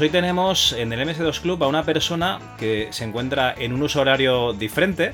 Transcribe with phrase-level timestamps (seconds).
[0.00, 3.82] Pues hoy tenemos en el MS2 Club a una persona que se encuentra en un
[3.82, 5.12] uso horario diferente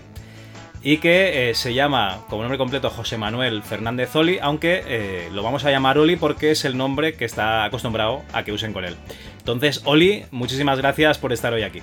[0.80, 5.42] y que eh, se llama, como nombre completo, José Manuel Fernández Oli, aunque eh, lo
[5.42, 8.84] vamos a llamar Oli porque es el nombre que está acostumbrado a que usen con
[8.84, 8.96] él.
[9.38, 11.82] Entonces, Oli, muchísimas gracias por estar hoy aquí.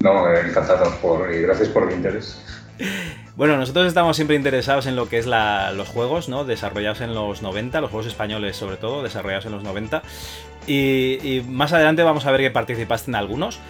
[0.00, 2.44] No, encantado por, y gracias por el interés.
[3.36, 6.44] Bueno, nosotros estamos siempre interesados en lo que es los juegos, ¿no?
[6.44, 10.02] Desarrollados en los 90, los juegos españoles sobre todo, desarrollados en los 90.
[10.66, 13.60] Y, más adelante vamos a ver que participaste en algunos.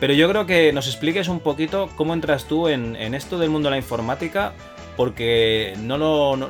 [0.00, 3.68] Pero yo creo que nos expliques un poquito cómo entras tú en, esto del mundo
[3.68, 4.52] de la informática,
[4.96, 6.48] porque no lo, no,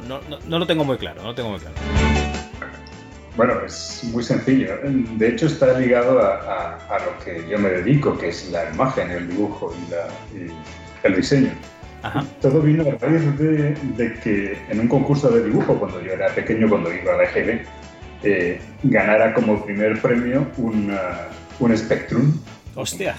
[0.58, 1.76] lo tengo muy claro, no lo tengo muy claro.
[3.36, 4.78] Bueno, es muy sencillo.
[4.82, 9.28] De hecho, está ligado a, lo que yo me dedico, que es la imagen, el
[9.28, 9.74] dibujo
[10.34, 10.50] y,
[11.06, 11.50] el diseño.
[12.40, 16.68] Todo vino a raíz de, que en un concurso de dibujo, cuando yo era pequeño,
[16.68, 17.64] cuando iba a la EGB,
[18.24, 22.32] eh, ganara como primer premio un Spectrum.
[22.74, 23.14] ¡Hostia!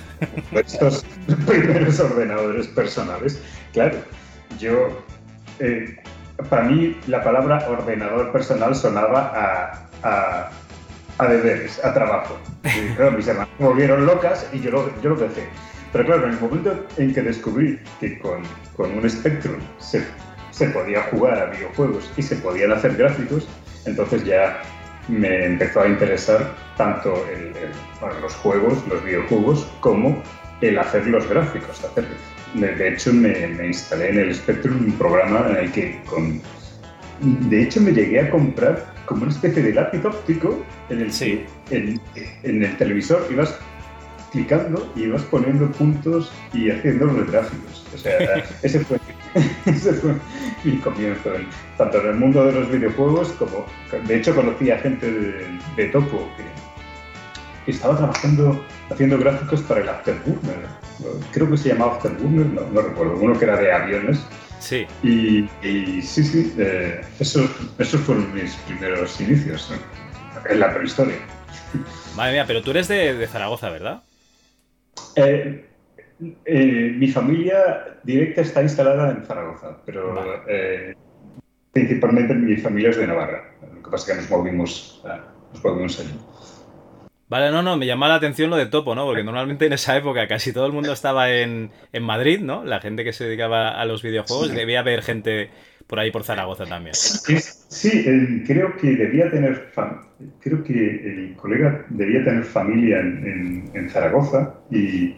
[0.52, 1.06] Estos
[1.46, 3.41] primeros ordenadores personales.
[3.74, 3.97] Claro,
[4.59, 5.03] yo.
[5.59, 5.96] Eh,
[6.50, 9.31] para mí, la palabra ordenador personal sonaba
[10.03, 10.52] a,
[11.18, 12.38] a, deberes, a trabajo.
[13.16, 15.47] mis hermanos me volvieron locas y yo lo, yo lo dejé.
[15.94, 18.44] Pero claro, en el momento en que descubrí que con,
[18.75, 20.03] con un Spectrum se,
[20.51, 23.47] se podía jugar a videojuegos y se podían hacer gráficos,
[23.85, 24.62] entonces ya
[25.08, 27.54] me empezó a interesar tanto el,
[28.22, 30.22] los juegos, los videojuegos, como
[30.62, 31.82] el hacer los gráficos.
[32.56, 36.42] de hecho, me, instalé en el Spectrum un programa en el que con...
[37.22, 41.46] De hecho, me llegué a comprar como una especie de lápiz óptico en el sí.
[41.70, 42.02] en,
[42.44, 43.58] en el televisor ibas
[44.36, 47.86] clicando y ibas poniendo puntos y haciendo los gráficos.
[47.94, 49.00] O sea, ese fue,
[49.66, 50.16] ese fue
[50.63, 51.31] mi comienzo,
[51.78, 53.66] tanto en el mundo de los videojuegos como,
[54.07, 55.12] de hecho, conocí a gente
[55.75, 60.68] de, Topo que, estaba trabajando haciendo gráficos para el Afterburner.
[61.31, 64.19] Creo que se llamaba Afterburner, no, no recuerdo, uno que era de aviones.
[64.59, 64.88] Sí.
[65.03, 69.72] Y, sí, sí, eh, eso, esos fueron mis primeros inicios
[70.50, 71.18] en la prehistoria.
[72.16, 74.03] Madre mía, pero tú eres de Zaragoza, ¿verdad?
[75.16, 75.66] Eh,
[76.46, 80.96] eh, mi familia directa está instalada en Zaragoza, pero eh,
[81.72, 83.52] principalmente mi familia es de Navarra.
[83.62, 85.04] Lo que pasa es que nos movimos,
[85.54, 86.18] nos movimos allí.
[87.28, 89.06] Vale, no, no, me llama la atención lo de Topo, ¿no?
[89.06, 92.64] Porque normalmente en esa época casi todo el mundo estaba en, en Madrid, ¿no?
[92.64, 95.50] La gente que se dedicaba a los videojuegos, debía haber gente
[95.88, 96.94] por ahí por Zaragoza también.
[96.96, 99.72] Sí, creo que debía tener,
[100.40, 105.16] creo que el colega debía tener familia en, en Zaragoza y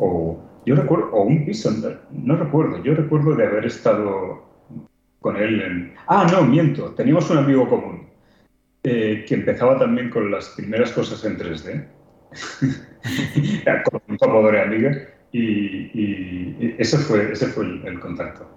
[0.00, 1.70] o yo recuerdo, o un piso,
[2.10, 4.42] no, recuerdo, yo recuerdo de haber estado
[5.20, 5.94] con él en...
[6.06, 8.08] Ah, no, miento, teníamos un amigo común
[8.82, 11.86] eh, que empezaba también con las primeras cosas en 3D,
[13.90, 14.96] con un Commodore Amiga,
[15.32, 18.48] y, y, ese fue, ese fue el, contacto.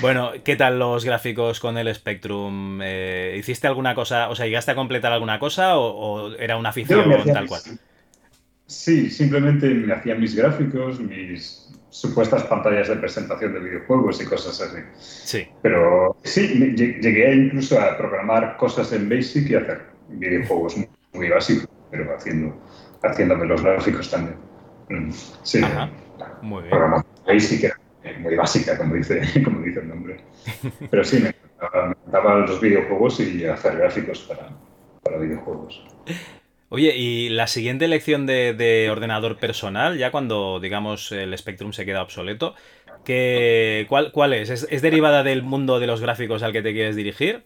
[0.00, 2.80] Bueno, ¿qué tal los gráficos con el Spectrum?
[2.82, 7.10] Eh, ¿Hiciste alguna cosa, o sea, llegaste a completar alguna cosa o, era una afición
[7.32, 7.60] tal cual?
[7.60, 7.78] Sí,
[8.68, 14.82] simplemente me hacía mis gráficos, mis supuestas pantallas de presentación de videojuegos y cosas así.
[14.98, 15.48] Sí.
[15.62, 20.76] Pero sí, llegué incluso a programar cosas en Basic y hacer videojuegos
[21.14, 22.54] muy, básicos, pero haciendo,
[23.02, 24.36] haciéndome los gráficos también.
[24.90, 25.10] Mm,
[25.42, 25.90] sí, Ajá.
[26.42, 26.78] muy bien.
[27.26, 30.20] Basic era muy básica, como dice, como dice el nombre.
[30.90, 34.50] Pero sí, me encantaban los videojuegos y hacer gráficos para,
[35.02, 35.86] para videojuegos.
[36.70, 42.02] Oye, y la siguiente elección de, ordenador personal, ya cuando, digamos, el Spectrum se queda
[42.02, 42.54] obsoleto,
[43.04, 44.50] ¿qué, cuál, ¿cuál es?
[44.50, 44.82] es?
[44.82, 47.44] derivada del mundo de los gráficos al que te quieres dirigir?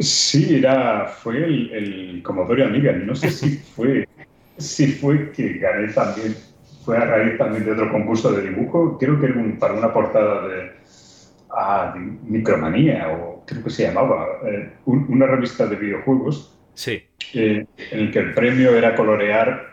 [0.00, 2.92] Sí, era, fue el, el Commodore Amiga.
[2.92, 4.08] No sé si fue,
[4.56, 6.36] si fue que gané también,
[6.84, 8.98] fue a raíz también de otro concurso de dibujo.
[8.98, 10.72] Creo que era para una portada de,
[11.50, 16.58] ah, de Micromanía o creo que se llamaba, eh, una revista de videojuegos.
[16.74, 17.07] Sí.
[17.34, 19.68] En el que el premio era colorear,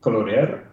[0.00, 0.70] colorear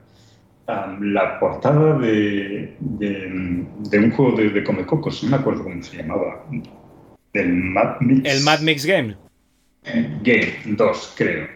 [0.67, 6.45] la portada de, de, un juego de, de Comecocos, no me acuerdo cómo se llamaba.
[7.33, 8.29] Del Mad Mix.
[8.29, 9.15] El Mad Mix Game.
[10.23, 11.47] Game 2, creo.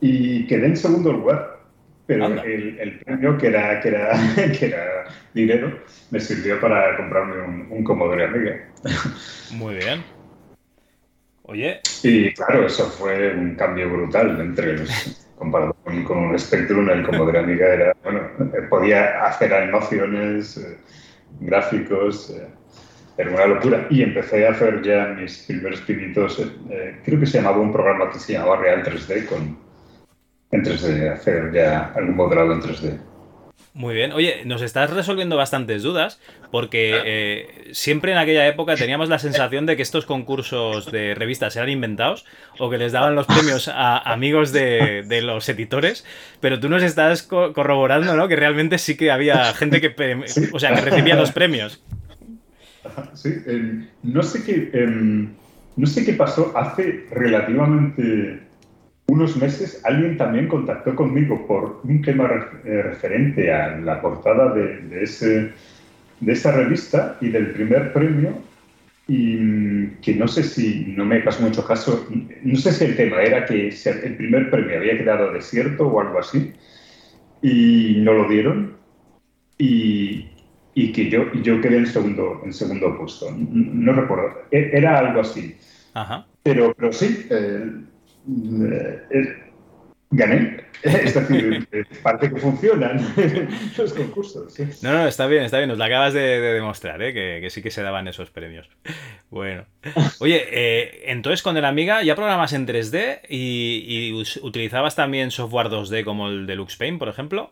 [0.00, 1.60] Y quedé en segundo lugar,
[2.06, 4.12] pero el, premio, que era, que, era,
[4.58, 5.80] que era dinero,
[6.10, 8.68] me sirvió para comprarme un, un Commodore Amiga.
[9.52, 10.02] Muy bien.
[12.02, 17.40] Y claro, eso fue un cambio brutal entre los, comparado con, un Spectrum, el Commodore
[17.40, 18.20] Amiga era, bueno,
[18.54, 20.78] eh, podía hacer animaciones, eh,
[21.40, 22.46] gráficos, eh,
[23.16, 23.86] era una locura.
[23.90, 26.40] Y empecé a hacer ya mis primeros pinitos,
[27.04, 29.58] creo que se llamaba un programa que se llamaba Real 3D, con,
[30.52, 33.11] en 3D, hacer ya algún modelado en 3D.
[33.74, 34.12] Muy bien.
[34.12, 36.20] Oye, nos estás resolviendo bastantes dudas
[36.50, 41.56] porque eh, siempre en aquella época teníamos la sensación de que estos concursos de revistas
[41.56, 42.26] eran inventados
[42.58, 46.04] o que les daban los premios a amigos de, los editores,
[46.40, 48.28] pero tú nos estás corroborando, ¿no?
[48.28, 49.94] Que realmente sí que había gente que,
[50.52, 51.82] o sea, que recibía los premios.
[53.14, 55.30] Sí, em, no sé qué, em,
[55.76, 58.40] no sé qué pasó hace relativamente
[59.06, 62.30] unos meses alguien también contactó conmigo por un tema
[62.64, 65.52] eh, referente a la portada de, ese,
[66.20, 68.38] de esa revista y del primer premio
[69.08, 72.06] y mm, que no sé si, no me pasó mucho caso,
[72.42, 76.18] no sé si el tema era que el primer premio había quedado desierto o algo
[76.18, 76.52] así
[77.42, 78.76] y no lo dieron
[79.58, 80.28] y,
[80.74, 83.26] y que yo, yo quedé en segundo, en segundo puesto.
[83.36, 85.56] No, recuerdo, e, era algo así.
[86.42, 87.70] Pero, pero sí, eh,
[88.28, 89.52] eh,
[90.12, 90.62] gané.
[90.82, 91.68] Es decir,
[92.02, 93.00] parte que funcionan
[93.78, 94.58] los concursos.
[94.82, 95.68] No, no, está bien, está bien.
[95.68, 97.12] Nos lo acabas de, demostrar, ¿eh?
[97.12, 98.68] que, sí que se daban esos premios.
[99.30, 99.64] Bueno.
[100.18, 106.04] Oye, eh, entonces con el Amiga ya programas en 3D y, utilizabas también software 2D
[106.04, 107.50] como el de Paint, por ejemplo.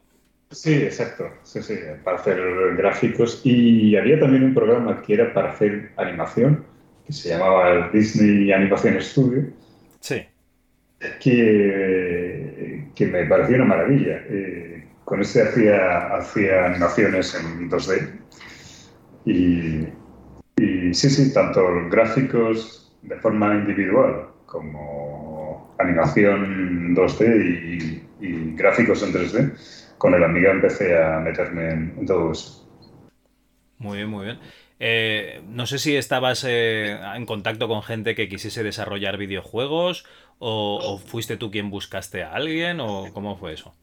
[0.51, 1.31] Sí, exacto.
[1.43, 2.39] Sí, sí, para hacer
[2.77, 3.41] gráficos.
[3.45, 6.67] Y había también un programa que era para hacer animación,
[7.07, 9.45] que se llamaba el Disney Animation Studio.
[10.01, 10.27] Sí
[11.21, 14.23] que, que me pareció una maravilla.
[14.29, 18.21] Eh, con ese hacía, hacía animaciones en 2D.
[19.25, 29.97] Y, sí, sí, tanto gráficos de forma individual como animación 2D y, gráficos en 3D.
[29.99, 32.61] Con el Amiga empecé a meterme en todo eso.
[33.79, 34.39] Muy bien, muy bien.
[34.83, 40.07] Eh, no sé si estabas eh, en contacto con gente que quisiese desarrollar videojuegos
[40.41, 43.75] o, fuiste tú quien buscaste a alguien o cómo fue eso.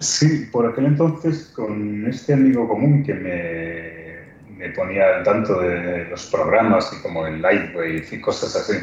[0.00, 6.04] Sí, por aquel entonces con este amigo común que me, me ponía al tanto de
[6.06, 8.78] los programas y como el Lightwave y cosas así.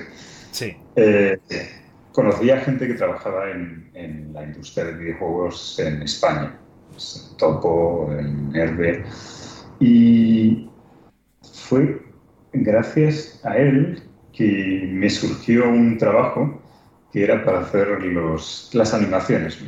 [0.51, 0.75] Sí.
[0.95, 1.37] Eh,
[2.13, 6.57] conocí a gente que trabajaba en, en, la industria de videojuegos en España,
[6.91, 9.03] pues, en Topo, en Herbe.
[9.79, 10.71] Y,
[11.71, 12.01] fue
[12.53, 14.03] gracias a él
[14.33, 16.60] que me surgió un trabajo
[17.11, 19.59] que era para hacer los, las animaciones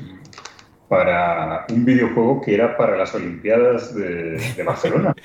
[0.94, 5.16] para un videojuego que era para las Olimpiadas de, Barcelona.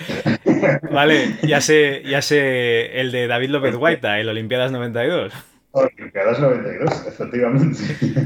[0.91, 5.33] vale, ya sé, ya sé el de David López Guaita, el Olimpiadas 92.
[5.73, 7.83] Olimpiadas 92, efectivamente.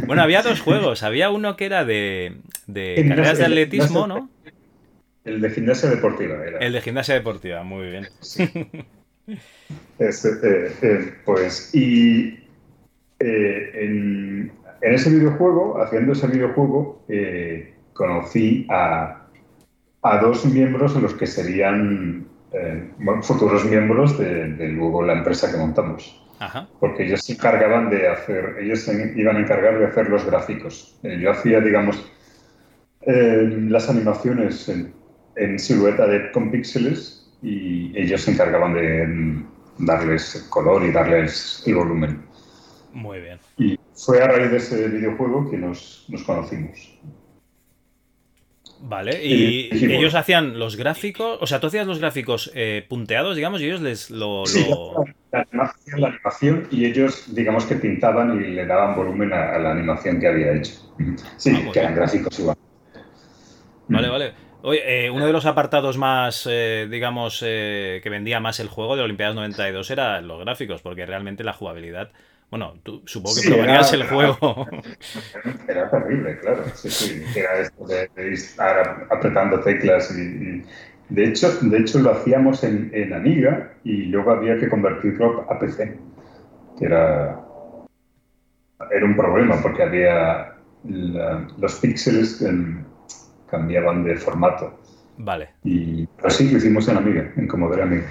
[0.06, 1.02] Bueno, había dos juegos.
[1.02, 2.36] Había uno que era de,
[2.68, 4.30] de carreras de atletismo, ¿no?
[5.24, 6.58] El de gimnasia deportiva era.
[6.58, 8.08] El de gimnasia deportiva, muy bien.
[10.00, 12.41] Este, eh, eh, pues, y
[13.22, 17.04] eh, en, ese videojuego, haciendo ese videojuego,
[17.92, 19.28] conocí a,
[20.02, 22.26] a, dos miembros en los que serían
[23.22, 26.20] futuros miembros de, luego la empresa que montamos.
[26.80, 30.98] Porque ellos se encargaban de hacer, ellos se iban a encargar de hacer los gráficos.
[31.04, 32.04] yo hacía, digamos,
[33.06, 34.92] las animaciones en,
[35.36, 39.42] en silueta de, con píxeles y ellos se encargaban de
[39.78, 42.22] darles color y darles el volumen.
[42.92, 43.38] Muy bien.
[43.58, 46.98] Y fue a raíz de ese videojuego que nos, nos conocimos.
[48.84, 53.60] Vale, y, ellos hacían los gráficos, o sea, tú hacías los gráficos eh, punteados, digamos,
[53.60, 54.44] y ellos les lo...
[54.44, 54.66] Sí,
[55.30, 55.46] La,
[56.08, 60.56] animación, y ellos, digamos, que pintaban y le daban volumen a, la animación que había
[60.56, 60.72] hecho.
[61.36, 62.56] Sí, ah, que eran gráficos igual.
[63.86, 64.32] Vale, vale.
[64.64, 68.96] Oye, eh, uno de los apartados más, eh, digamos, eh, que vendía más el juego
[68.96, 72.12] de Olimpiadas 92 era los gráficos, porque realmente la jugabilidad.
[72.52, 74.68] Bueno, tú supongo que probarías el juego.
[75.68, 76.64] Era terrible, claro.
[76.74, 77.24] Sí, sí.
[77.34, 80.62] Era esto de, estar apretando teclas y,
[81.08, 85.58] De hecho, de hecho lo hacíamos en, en Amiga y luego había que convertirlo a
[85.58, 85.98] PC,
[86.78, 87.40] que era,
[88.90, 90.52] era un problema porque había
[90.84, 92.44] los píxeles
[93.48, 94.78] cambiaban de formato.
[95.16, 95.52] Vale.
[95.64, 98.06] Y así lo hicimos en Amiga, en Commodore Amiga.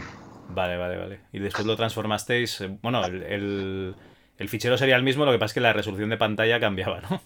[0.50, 1.20] Vale, vale, vale.
[1.32, 2.62] Y después lo transformasteis.
[2.62, 3.96] Eh, bueno, el, el,
[4.50, 7.22] fichero sería el mismo, lo que pasa es que la resolución de pantalla cambiaba, ¿no?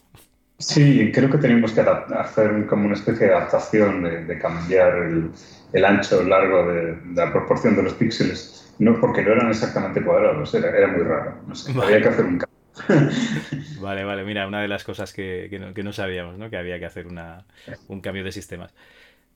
[0.58, 5.32] Sí, creo que teníamos que hacer como una especie de adaptación, de, cambiar el,
[5.74, 8.74] el, ancho, el largo de, la proporción de los píxeles.
[8.80, 11.36] No, porque no eran exactamente cuadrados, era, era muy raro.
[11.48, 12.56] No sé, había que hacer un cambio.
[13.80, 16.50] Vale, vale, mira, una de las cosas que, que, no, sabíamos, ¿no?
[16.50, 17.46] Que había que hacer una,
[17.88, 18.74] un cambio de sistemas.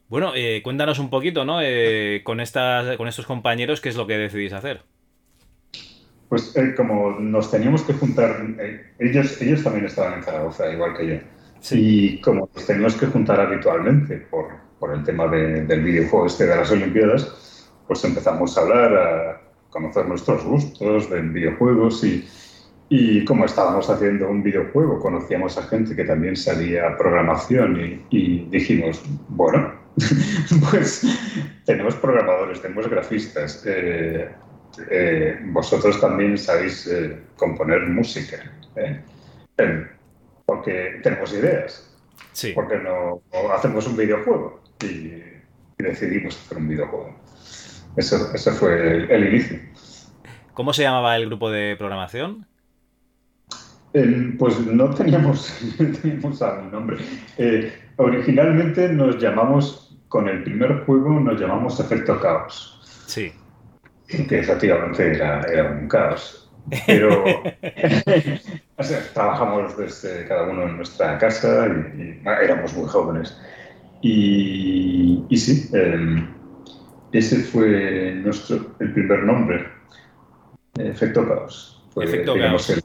[0.08, 1.62] Bueno, eh, cuéntanos un poquito, ¿no?
[1.62, 4.82] Eh, con, estas, con estos compañeros, ¿qué es lo que decidís hacer?
[6.30, 8.46] Pues eh, como nos teníamos que juntar,
[9.00, 11.16] ellos, ellos también estaban en Zaragoza, igual que yo.
[11.72, 14.48] Y como nos teníamos que juntar habitualmente por,
[14.80, 20.08] por el tema del videojuego este de las Olimpiadas, pues empezamos a hablar, a conocer
[20.08, 22.28] nuestros gustos de videojuegos y,
[22.90, 28.46] y como estábamos haciendo un videojuego, conocíamos a gente que también sabía programación y, y
[28.52, 29.74] dijimos, bueno,
[30.72, 31.06] pues
[31.66, 33.64] tenemos programadores, tenemos grafistas.
[33.66, 34.30] Eh,
[34.90, 38.38] eh, vosotros también sabéis eh, componer música.
[40.46, 41.98] porque tenemos ideas.
[42.32, 42.54] Sí.
[42.54, 43.22] Porque no,
[43.54, 45.24] hacemos un videojuego y,
[45.78, 47.16] decidimos hacer un videojuego.
[47.96, 49.60] Eso, ese fue el, inicio.
[50.54, 52.46] ¿Cómo se llamaba el grupo de programación?
[54.38, 55.52] pues no teníamos,
[56.02, 56.98] teníamos algún nombre.
[57.98, 62.80] originalmente nos llamamos con el primer juego nos llamamos Efecto Caos.
[63.06, 63.32] Sí.
[64.10, 66.50] Que efectivamente era, era un caos.
[66.86, 67.24] Pero
[69.13, 73.39] trabajamos desde cada uno en nuestra casa y, éramos muy jóvenes.
[74.01, 76.28] Y, y sí, em,
[77.12, 79.66] ese fue nuestro, el primer nombre,
[80.78, 81.82] Efecto Caos.
[82.00, 82.82] Efecto Caos.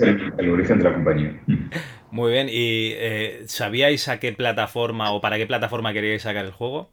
[0.00, 1.40] el, origen de la compañía.
[2.10, 6.52] Muy bien, ¿y eh, sabíais a qué plataforma o para qué plataforma queríais sacar el
[6.52, 6.90] juego?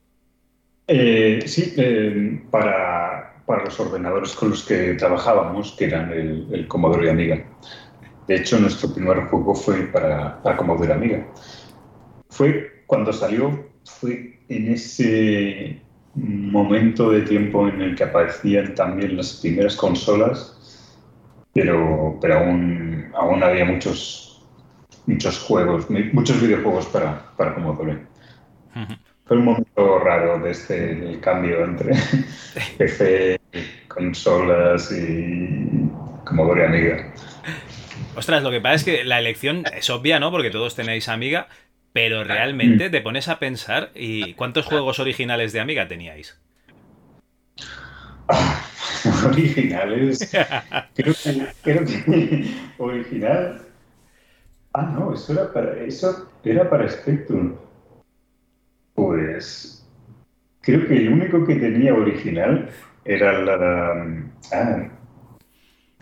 [0.87, 2.41] Eh, sí, eh,
[3.45, 7.45] para, los ordenadores con los que trabajábamos, que eran el, Commodore y Amiga.
[8.27, 11.27] De hecho, nuestro primer juego fue para, para Commodore Amiga.
[12.29, 15.81] Fue cuando salió, fue en ese
[16.15, 20.57] momento de tiempo en el que aparecían también las primeras consolas,
[21.53, 24.31] pero, pero aún, aún había muchos
[25.05, 27.99] muchos juegos, muchos videojuegos para, para Commodore.
[29.31, 31.93] Fue un momento raro desde el cambio entre
[32.77, 33.39] PC,
[33.87, 35.89] consolas y
[36.25, 37.13] Commodore Amiga.
[38.17, 40.31] Ostras, lo que pasa es que la elección es obvia, ¿no?
[40.31, 41.47] Porque todos tenéis Amiga,
[41.93, 46.37] pero realmente te pones a pensar y ¿cuántos juegos originales de Amiga teníais?
[49.25, 50.29] originales.
[51.63, 53.61] creo que original
[54.73, 57.55] Ah, no, eso era para, eso era para Spectrum.
[58.93, 59.87] Pues
[60.61, 62.69] creo que el único que tenía original
[63.05, 64.89] era la, ah,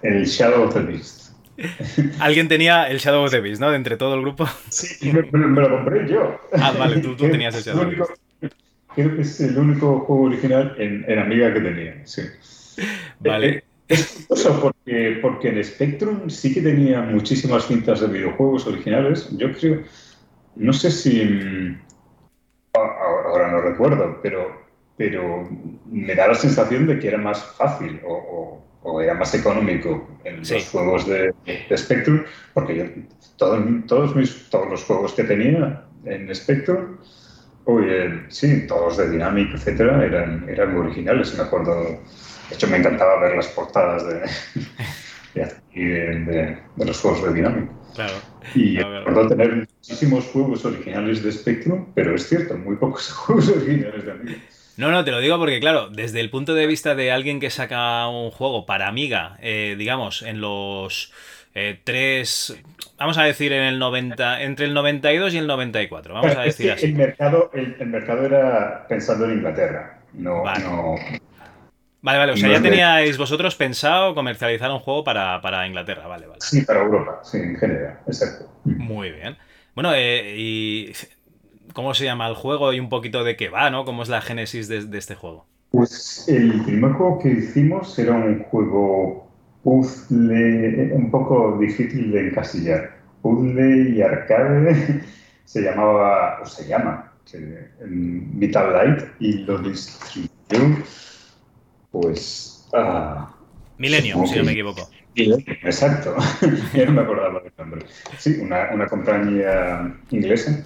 [0.01, 1.33] el Shadow of the Beast.
[2.19, 3.69] Alguien tenía el Shadow of the Beast, ¿no?
[3.69, 4.47] De entre todo el grupo.
[4.69, 6.39] Sí, me, lo compré yo.
[6.53, 8.19] Ah, vale, tú, tenías el Shadow of the Beast.
[8.95, 12.23] Creo que es el único juego original en, en Amiga que tenía, sí.
[13.19, 13.49] Vale.
[13.49, 19.29] Eh, es curioso porque, porque en Spectrum sí que tenía muchísimas cintas de videojuegos originales.
[19.37, 19.83] Yo creo,
[20.55, 21.75] no sé si,
[22.83, 24.51] ahora no recuerdo, pero,
[24.97, 25.47] pero
[25.85, 28.57] me da la sensación de que era más fácil o,
[29.01, 31.33] era más económico en los juegos de,
[31.75, 32.83] Spectrum, porque yo,
[33.37, 36.97] todos, mis, todos los juegos que tenía en Spectrum,
[37.65, 41.37] oye, sí, todos de Dynamic, etcétera, eran, eran originales.
[41.37, 41.99] Me acuerdo
[42.49, 44.21] de hecho, me encantaba ver las portadas de,
[45.75, 47.69] de, los juegos de Dynamic.
[47.95, 48.13] Claro.
[48.55, 54.05] Y recuerdo tener muchísimos juegos originales de Spectrum, pero es cierto, muy pocos juegos originales
[54.05, 54.37] de Amiga.
[54.77, 57.49] No, no, te lo digo porque, claro, desde el punto de vista de alguien que
[57.49, 61.11] saca un juego para Amiga, eh, digamos, en los
[61.53, 62.57] eh, tres,
[62.97, 66.71] vamos a decir, en el 90, entre el 92 y el 94, vamos a decir
[66.71, 66.85] así.
[66.85, 70.95] El mercado, el, mercado era pensando en Inglaterra, no, no
[72.01, 76.39] Vale, vale, o sea, ya teníais vosotros pensado comercializar un juego para, Inglaterra, vale, vale.
[76.41, 78.49] Sí, para Europa, sí, en general, exacto.
[78.63, 79.37] Muy bien.
[79.75, 80.93] Bueno, eh, y
[81.73, 83.83] ¿cómo se llama el juego y un poquito de qué va, ¿no?
[83.83, 85.45] ¿Cómo es la génesis de, este juego?
[85.71, 89.29] Pues el primer juego que hicimos era un juego
[89.63, 92.97] puzzle, un poco difícil de encasillar.
[93.21, 95.03] Puzzle y arcade,
[95.45, 97.11] se llamaba, o se llama
[97.81, 100.77] Vital Light y lo distribuyó,
[101.91, 102.67] pues.
[102.73, 103.35] a
[103.77, 104.89] Millennium, si no me equivoco.
[105.15, 106.15] Exacto,
[106.73, 107.85] ya no me acordaba del nombre.
[108.17, 110.65] Sí, una, una compañía inglesa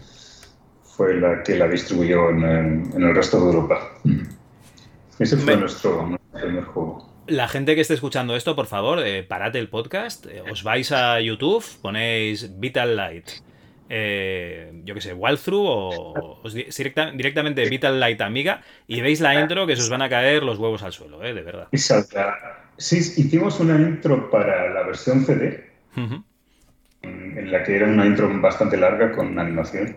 [0.83, 3.79] fue la que la distribuyó en, en el resto de Europa.
[5.19, 7.09] Ese fue nuestro, primer juego.
[7.27, 10.91] La gente que esté escuchando esto, por favor, eh, parad el podcast, eh, os vais
[10.91, 13.29] a YouTube, ponéis Vital Light,
[13.95, 16.41] eh, yo qué sé, Walkthrough o,
[17.15, 20.57] directamente Vital Light Amiga y veis la intro que se os van a caer los
[20.57, 21.67] huevos al suelo, eh, de verdad.
[22.77, 25.69] Sí, hicimos una intro para la versión CD,
[27.03, 29.95] en la que era una intro bastante larga con animación.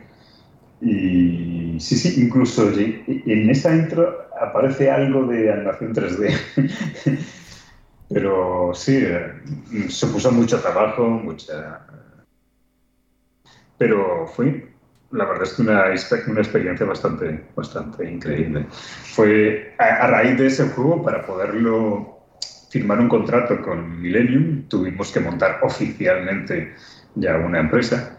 [0.82, 7.18] Y sí, sí, incluso en esa intro aparece algo de animación 3D.
[8.10, 9.32] Pero sí, eh,
[9.88, 11.86] supuso mucho trabajo, mucha...
[13.78, 14.68] Pero fue,
[15.12, 15.84] la verdad es que una,
[16.28, 18.66] una experiencia bastante, bastante increíble.
[18.70, 22.20] Fue a, raíz de ese juego, para poderlo
[22.70, 26.74] firmar un contrato con Millennium, tuvimos que montar oficialmente
[27.14, 28.18] ya una empresa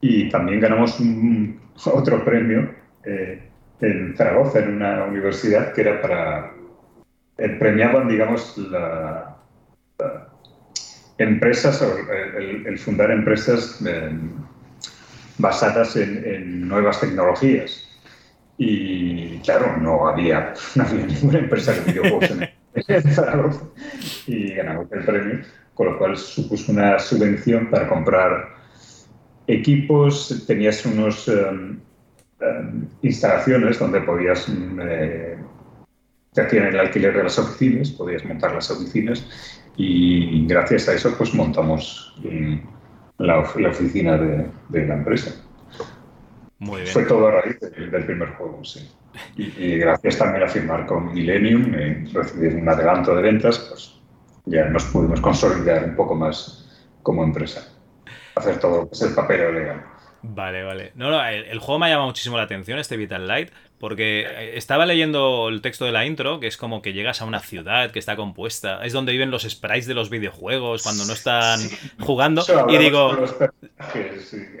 [0.00, 0.98] y también ganamos
[1.86, 2.70] otro premio
[3.04, 3.50] eh,
[3.80, 6.52] en Zaragoza, en una universidad que era para...
[7.36, 9.36] Eh, premiaban, digamos, la,
[11.18, 13.80] empresas, el, el, fundar empresas
[15.38, 17.88] basadas en, nuevas tecnologías.
[18.56, 20.54] Y claro, no había,
[21.06, 22.48] ninguna empresa de videojuegos en
[24.26, 25.40] y ganamos el premio,
[25.74, 28.54] con lo cual supuso una subvención para comprar
[29.46, 31.78] equipos, tenías unos em,
[32.40, 35.36] em, instalaciones donde podías, eh,
[36.32, 39.24] te el alquiler de las oficinas, podías montar las oficinas
[39.76, 42.14] y gracias a eso pues montamos
[43.18, 45.34] la, oficina de, la empresa.
[46.58, 46.92] Muy bien.
[46.92, 48.88] Fue todo a raíz del, primer juego, sí.
[49.36, 54.00] Y, gracias también a firmar con Millennium, y recibir un adelanto de ventas, pues
[54.46, 56.60] ya nos pudimos consolidar un poco más
[57.02, 57.74] como empresa
[58.36, 59.84] hacer todo es el papel legal.
[60.26, 60.92] Vale, vale.
[60.94, 64.56] No, no, el, juego me ha llamado muchísimo la atención, este Vital Light, porque eh,
[64.56, 67.90] estaba leyendo el texto de la intro, que es como que llegas a una ciudad
[67.90, 71.60] que está compuesta, es donde viven los sprites de los videojuegos cuando no están
[72.00, 73.26] jugando, y digo...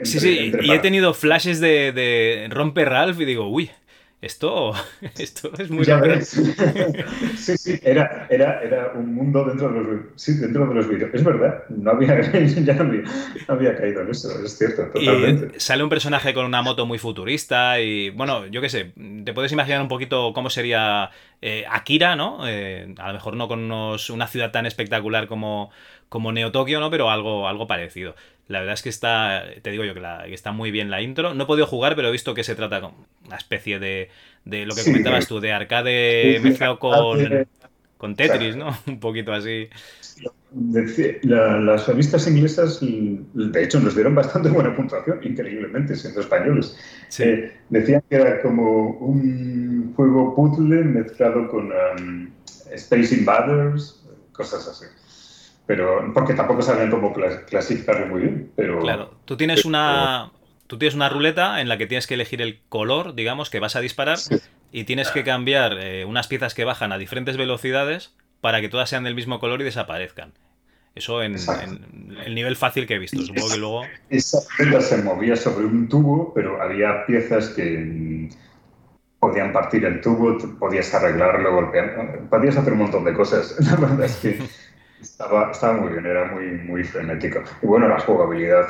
[0.02, 3.70] sí, sí, y he tenido flashes de, de Romper Ralph y digo, uy,
[4.24, 4.72] esto,
[5.18, 6.00] esto es muy ya
[7.36, 11.10] Sí, sí, era, era, era un mundo dentro de los, sí, dentro de los vídeos.
[11.12, 13.02] Es verdad, no había, ya no
[13.48, 15.60] había, caído en eso, es cierto, totalmente.
[15.60, 18.92] sale un personaje con una moto muy futurista y, bueno, yo qué sé,
[19.24, 21.10] te puedes imaginar un poquito cómo sería
[21.42, 22.48] eh, Akira, ¿no?
[22.48, 25.70] Eh, a lo mejor no con unos, una ciudad tan espectacular como,
[26.08, 26.90] como Neo Tokio, ¿no?
[26.90, 28.14] Pero algo, algo parecido.
[28.46, 31.34] La verdad es que está, te digo yo que, está muy bien la intro.
[31.34, 32.88] No he podido jugar, pero he visto que se trata de
[33.26, 34.10] una especie de,
[34.44, 37.46] de lo que comentabas tú, de arcade mezclado con,
[37.96, 38.76] con Tetris, ¿no?
[38.86, 39.68] Un poquito así.
[41.22, 46.76] las revistas inglesas, de hecho, nos dieron bastante buena puntuación, increíblemente, siendo españoles.
[47.18, 52.30] Eh, decían que era como un juego puzzle mezclado con um,
[52.72, 54.84] Space Invaders, cosas así
[55.66, 58.52] pero porque tampoco saben cómo clasificarlo muy bien.
[58.56, 60.30] Pero, claro, tú tienes una
[60.66, 63.76] tú tienes una ruleta en la que tienes que elegir el color, digamos, que vas
[63.76, 64.18] a disparar
[64.72, 68.90] y tienes que cambiar eh, unas piezas que bajan a diferentes velocidades para que todas
[68.90, 70.32] sean del mismo color y desaparezcan.
[70.94, 71.36] Eso en,
[72.24, 73.20] el nivel fácil que he visto.
[73.20, 73.82] Supongo que luego.
[74.10, 78.28] Esa ruleta se movía sobre un tubo, pero había piezas que
[79.18, 83.56] podían partir el tubo, podías arreglarlo, golpear, podías hacer un montón de cosas.
[83.60, 84.38] La verdad es que
[85.04, 87.42] estaba, estaba muy bien, era muy, muy frenético.
[87.62, 88.66] Y bueno, la jugabilidad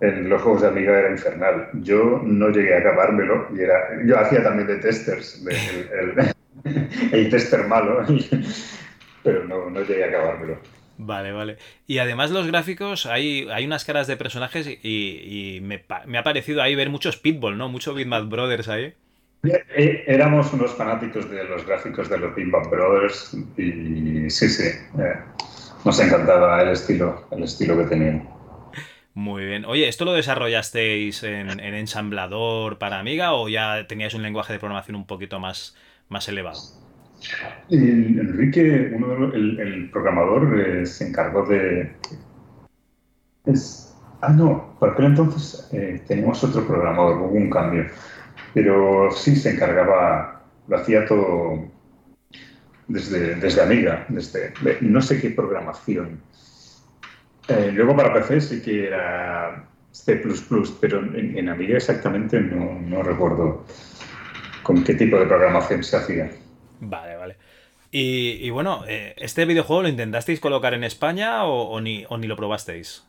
[0.00, 1.68] en los juegos de Amiga era infernal.
[1.74, 5.44] Yo no llegué a acabármelo y era, yo hacía también de testers,
[7.12, 8.04] el, tester malo,
[9.22, 10.58] pero no, no llegué a acabármelo.
[11.02, 11.56] Vale, vale.
[11.86, 16.22] Y además los gráficos, hay, hay unas caras de personajes y, y me, me, ha
[16.22, 17.70] parecido ahí ver muchos Pitbull, ¿no?
[17.70, 18.94] Mucho Bitmap Brothers ahí.
[19.42, 24.68] Eh, éramos unos fanáticos de los gráficos de los Bitmap Brothers y sí, sí.
[24.98, 25.14] Eh,
[25.84, 28.28] nos encantaba el estilo, el estilo que tenían.
[29.14, 29.64] Muy bien.
[29.64, 34.96] Oye, ¿esto lo desarrollasteis en, ensamblador para Amiga o ya teníais un lenguaje de programación
[34.96, 35.76] un poquito más,
[36.08, 36.60] más elevado?
[37.70, 41.92] Enrique, uno el, programador, eh, se encargó de...
[44.22, 47.86] Ah, no, por aquel entonces eh, teníamos otro programador, hubo un cambio.
[48.54, 51.69] Pero sí se encargaba, lo hacía todo
[52.90, 56.20] desde, desde Amiga, desde no sé qué programación.
[57.48, 60.20] Eh, luego para PC sí que era C++,
[60.80, 63.64] pero en, en Amiga exactamente no, recuerdo
[64.62, 66.30] con qué tipo de programación se hacía.
[66.80, 67.36] Vale, vale.
[67.92, 73.02] Y, bueno, eh, ¿este videojuego lo intentasteis colocar en España o, ni, ni, lo probasteis?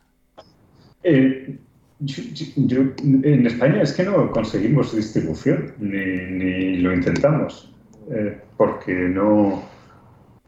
[1.04, 1.56] Eh,
[2.00, 7.72] en España es que no conseguimos distribución, ni, lo intentamos,
[8.10, 9.62] eh, porque no,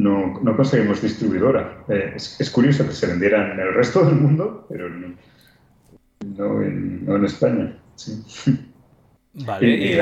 [0.04, 1.84] no, conseguimos distribuidora.
[1.88, 5.14] es, curioso que se vendiera en el resto del mundo, pero no,
[6.20, 7.76] no en, España.
[9.32, 9.66] Vale.
[9.66, 9.98] Y,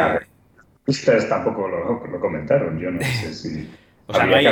[0.86, 2.80] ustedes tampoco lo, comentaron.
[2.80, 3.70] Yo no sé si
[4.06, 4.46] o sea, no hay,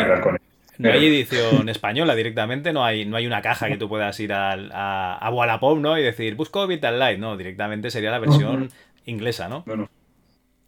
[0.79, 4.33] No hay edición española directamente, no hay, no hay una caja que tú puedas ir
[4.33, 5.99] a, a, Wallapop ¿no?
[5.99, 7.19] y decir, busco Vital Light.
[7.19, 8.71] No, directamente sería la versión
[9.05, 9.65] inglesa, ¿no?
[9.67, 9.91] No, no.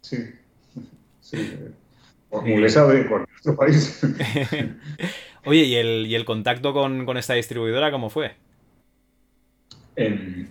[0.01, 0.17] Sí.
[1.21, 1.57] sí.
[2.45, 4.01] Inglesa de nuestro país.
[5.45, 8.35] Oye, ¿y el, ¿y el contacto con, con, esta distribuidora cómo fue?
[9.95, 10.47] Em,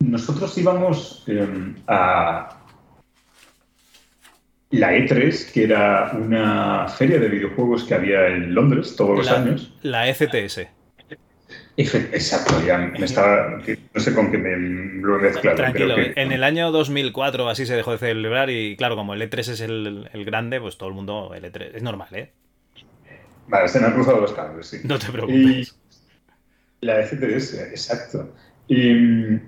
[0.00, 2.58] nosotros íbamos em, a
[4.70, 9.74] la E3, que era una feria de videojuegos que había en Londres todos los años.
[9.82, 10.66] La ECTS.
[11.76, 13.58] Exacto, ya me estaba.
[13.94, 15.56] No sé con qué me lo he mezclado.
[15.56, 19.38] Tranquilo, en el año 2004 así se dejó de celebrar y, claro, como el E3
[19.38, 21.32] es el, grande, pues todo el mundo.
[21.34, 22.30] El E3 es normal, ¿eh?
[23.48, 24.78] Vale, se me han cruzado los cables, sí.
[24.84, 25.74] No te preocupes.
[26.80, 28.34] la ECTS, exacto.
[28.68, 29.38] Y,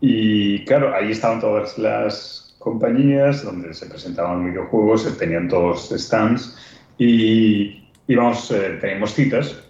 [0.00, 6.56] y claro, ahí estaban todas las compañías donde se presentaban videojuegos, tenían todos stands
[6.98, 9.62] y íbamos, eh, teníamos citas.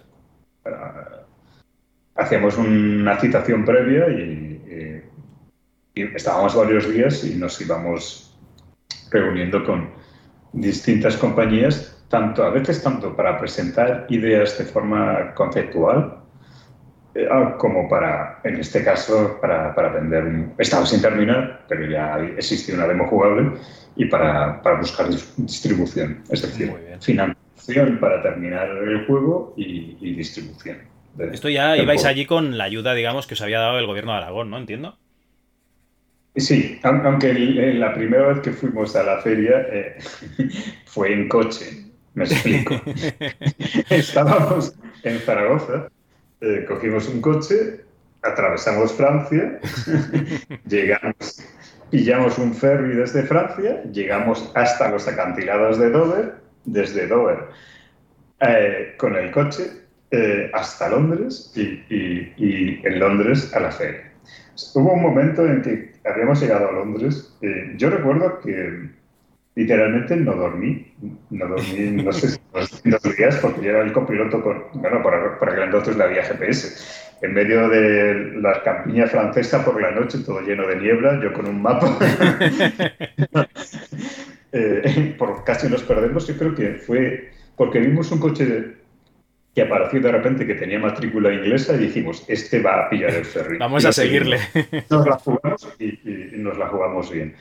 [2.17, 5.03] Hacíamos una citación previa y,
[5.95, 8.37] y, estábamos varios días y nos íbamos
[9.09, 9.89] reuniendo con
[10.53, 16.17] distintas compañías, tanto a veces tanto para presentar ideas de forma conceptual
[17.15, 20.53] eh, ah, como para, en este caso, para, para vender un...
[20.57, 23.53] Estaba sin terminar, pero ya existe una demo jugable
[23.95, 30.77] y para, para buscar distribución, es decir, financiación para terminar el juego y, distribución.
[31.31, 34.17] Esto ya ibais allí con la ayuda, digamos, que os había dado el gobierno de
[34.19, 34.57] Aragón, ¿no?
[34.57, 34.97] Entiendo.
[36.35, 39.97] Sí, aunque la primera vez que fuimos a la feria eh,
[40.85, 42.79] fue en coche, me explico.
[43.89, 45.89] Estábamos en Zaragoza
[46.39, 47.81] eh, cogimos un coche,
[48.21, 49.59] atravesamos Francia,
[50.67, 51.41] llegamos,
[51.89, 57.47] pillamos un ferry desde Francia, llegamos hasta los acantilados de Dover, desde Dover
[58.39, 64.11] eh, con el coche eh, hasta Londres y, en Londres a la feria.
[64.73, 67.37] Hubo un momento en que habíamos llegado a Londres.
[67.77, 68.89] yo recuerdo que
[69.57, 70.93] literalmente no dormí,
[71.31, 75.49] no dormí, no sé, dos días porque yo era el copiloto con, bueno, por, por
[75.49, 77.07] aquel entonces la vía GPS.
[77.23, 81.47] En medio de la campiña francesa por la noche, todo lleno de niebla, yo con
[81.47, 81.97] un mapa.
[84.51, 88.75] eh, por casi nos perdemos, yo creo que fue porque vimos un coche
[89.57, 93.25] que apareció de repente que tenía matrícula inglesa y dijimos, este va a pillar el
[93.25, 93.57] ferry.
[93.59, 94.37] Vamos a seguirle.
[94.91, 97.35] Nos la jugamos y, y, nos la jugamos bien.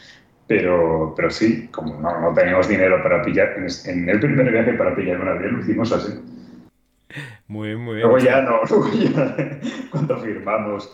[0.46, 4.96] Pero, pero sí, como no, no teníamos dinero para pillar, en, el primer viaje para
[4.96, 6.14] pillar un avión lo hicimos así.
[7.48, 8.08] Muy bien, muy bien.
[8.08, 9.36] Luego ya no, luego ya
[9.90, 10.90] cuando firmamos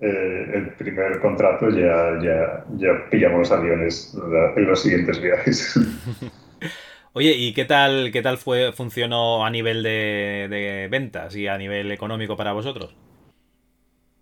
[0.00, 4.16] eh, el primer contrato ya, ya, ya pillamos aviones
[4.54, 5.80] en los siguientes viajes.
[7.12, 11.90] Oye, ¿y qué tal, qué tal fue, funcionó a nivel de, ventas y a nivel
[11.90, 12.94] económico para vosotros?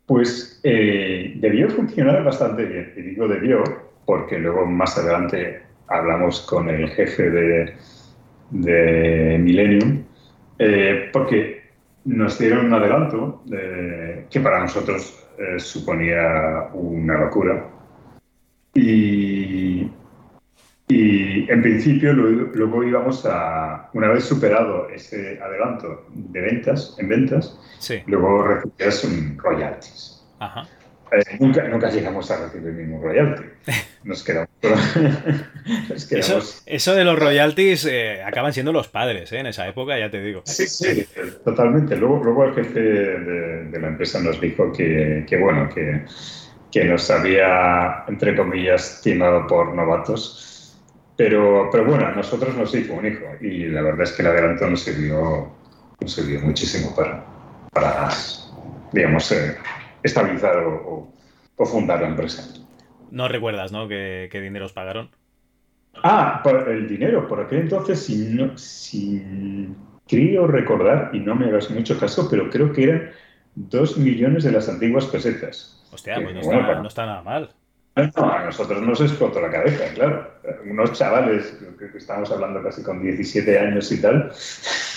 [0.07, 2.95] Pues eh, debió funcionar bastante bien.
[2.97, 3.63] Y digo debió
[4.07, 7.75] porque luego más adelante hablamos con el jefe de,
[8.51, 10.05] de Millennium,
[10.59, 11.69] eh, porque
[12.07, 13.43] nos dieron un adelanto
[14.31, 17.69] que para nosotros eh, suponía una locura.
[18.75, 19.89] Y,
[20.89, 27.59] y en principio luego, íbamos a, una vez superado ese adelanto de ventas, en ventas,
[28.07, 30.25] luego recibías un royalties.
[30.39, 30.67] Ajá.
[31.11, 33.45] Eh, nunca, nunca, llegamos a recibir ningún royalty.
[34.05, 34.49] Nos quedamos.
[36.67, 39.41] Eso, de los royalties eh, acaban siendo los padres, ¿eh?
[39.41, 40.43] En esa época, ya te digo.
[40.45, 41.07] Sí, sí,
[41.45, 41.97] totalmente.
[41.97, 46.05] Luego, luego el jefe de, la empresa nos dijo que, que bueno, que,
[46.71, 50.48] que, nos había, entre comillas, timado por novatos.
[51.19, 53.25] Pero, pero bueno, a nosotros nos hizo un hijo.
[53.41, 55.53] Y la verdad es que el adelanto nos sirvió,
[56.01, 57.27] nos sirvió muchísimo para,
[57.73, 58.09] para
[58.93, 59.35] digamos,
[60.01, 61.13] estabilizar o,
[61.67, 62.45] fundar la empresa.
[63.11, 63.89] No recuerdas, ¿no?
[63.89, 65.11] ¿Qué, dinero os pagaron?
[66.05, 67.27] Ah, por el dinero.
[67.27, 69.75] Por aquel entonces, si, no, si
[70.07, 73.11] creo recordar, y no me hagas mucho caso, pero creo que eran
[73.57, 75.85] dos millones de las antiguas pesetas.
[75.91, 77.51] Hostia, pues no, está, no está nada mal.
[78.17, 80.31] No, a nosotros nos explotó la cabeza, claro.
[80.65, 84.33] Unos chavales, que estamos hablando casi con 17 años y tal,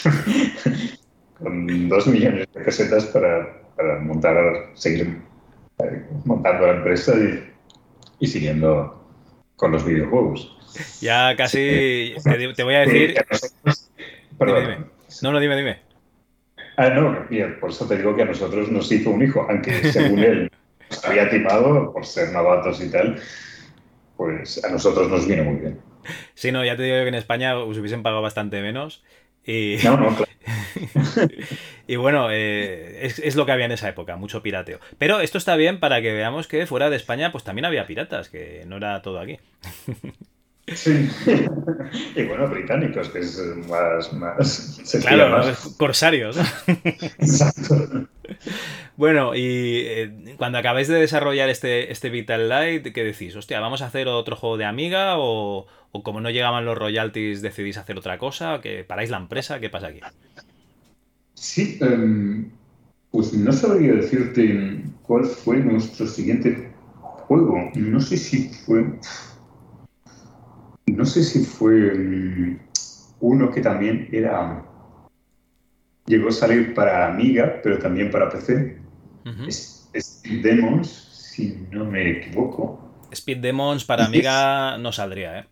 [1.40, 4.36] con dos millones de pesetas para, para montar,
[4.76, 5.20] seguir
[5.80, 7.14] eh, montando la empresa
[8.20, 9.04] y, siguiendo
[9.56, 10.56] con los videojuegos.
[11.02, 12.14] Ya casi
[12.56, 13.16] te, voy a decir.
[15.22, 15.80] No, no, dime, dime.
[16.78, 17.28] Ah, no,
[17.60, 20.52] por eso te digo que a nosotros nos hizo un hijo, aunque según él
[21.04, 23.20] había timado por ser novatos y tal,
[24.18, 25.80] pues a nosotros nos vino muy bien.
[26.34, 29.04] Sí, no, ya te digo que en España os hubiesen pagado bastante menos.
[29.46, 30.32] Y, no, no, claro.
[31.88, 34.80] y bueno, eh, es, lo que había en esa época, mucho pirateo.
[34.98, 38.30] Pero esto está bien para que veamos que fuera de España pues también había piratas,
[38.30, 39.40] que no era todo aquí.
[40.68, 41.10] Sí.
[42.16, 44.14] y bueno, británicos, que es más...
[44.14, 46.38] más claro, corsarios.
[47.20, 48.08] Exacto.
[48.98, 53.36] Bueno, y eh, cuando acabáis de desarrollar este, este Vital Light, ¿qué decís?
[53.36, 55.16] Hostia, ¿vamos a hacer otro juego de Amiga?
[55.18, 55.66] ¿O,
[56.04, 58.60] como no llegaban los royalties decidís hacer otra cosa?
[58.62, 59.60] ¿Que paráis la empresa?
[59.60, 60.02] ¿Qué pasa aquí?
[61.34, 62.52] Sí, em,
[63.12, 66.72] pues no sabría decirte cuál fue nuestro siguiente
[67.28, 67.72] juego.
[67.76, 68.86] No sé si fue...
[70.88, 72.60] No sé si fue em,
[73.22, 74.66] uno que también era
[76.06, 78.81] llegó a salir para Amiga, pero también para PC.
[79.94, 82.92] Speed Demons, si no me equivoco.
[83.12, 85.46] Speed Demons para Amiga no saldría, ¿eh?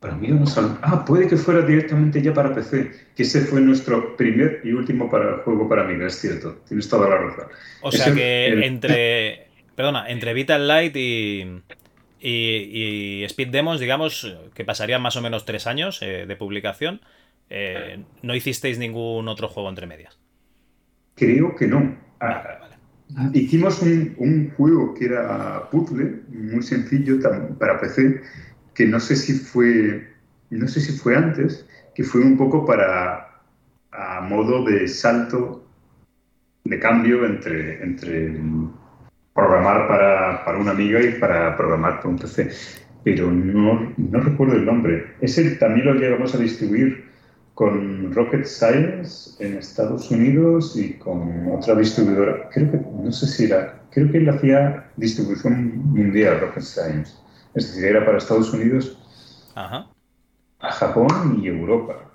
[0.00, 0.78] Para Amiga no saldría.
[0.82, 5.10] Ah, puede que fuera directamente ya para PC, que ese fue nuestro primer y último
[5.10, 6.62] para, juego para Amiga, es cierto.
[6.66, 7.46] Tienes toda la razón.
[7.82, 9.48] O sea que entre.
[9.74, 11.62] Perdona, entre Vital Light y,
[12.20, 17.00] y, Speed Demos, digamos, que pasarían más o menos tres años eh, de publicación,
[17.54, 20.18] eh, no hicisteis ningún otro juego entre medias.
[21.14, 21.94] Creo que no.
[22.18, 22.58] Ah,
[23.34, 27.18] hicimos un, juego que era puzzle, muy sencillo
[27.58, 28.22] para PC,
[28.74, 30.08] que no sé si fue,
[30.48, 33.42] no sé si fue antes, que fue un poco para
[33.90, 35.66] a modo de salto
[36.64, 38.40] de cambio entre, entre
[39.34, 42.50] programar para, para, una amiga y para programar para un PC.
[43.04, 45.16] Pero no, no recuerdo el nombre.
[45.20, 47.11] Ese también lo llegamos a distribuir
[47.54, 52.48] con Rocket Science en Estados Unidos y con otra distribuidora.
[52.50, 57.14] Creo que, no sé si era, creo que él hacía distribución mundial, Rocket Science.
[57.54, 58.98] Es decir, era para Estados Unidos,
[59.54, 62.10] a Japón y Europa.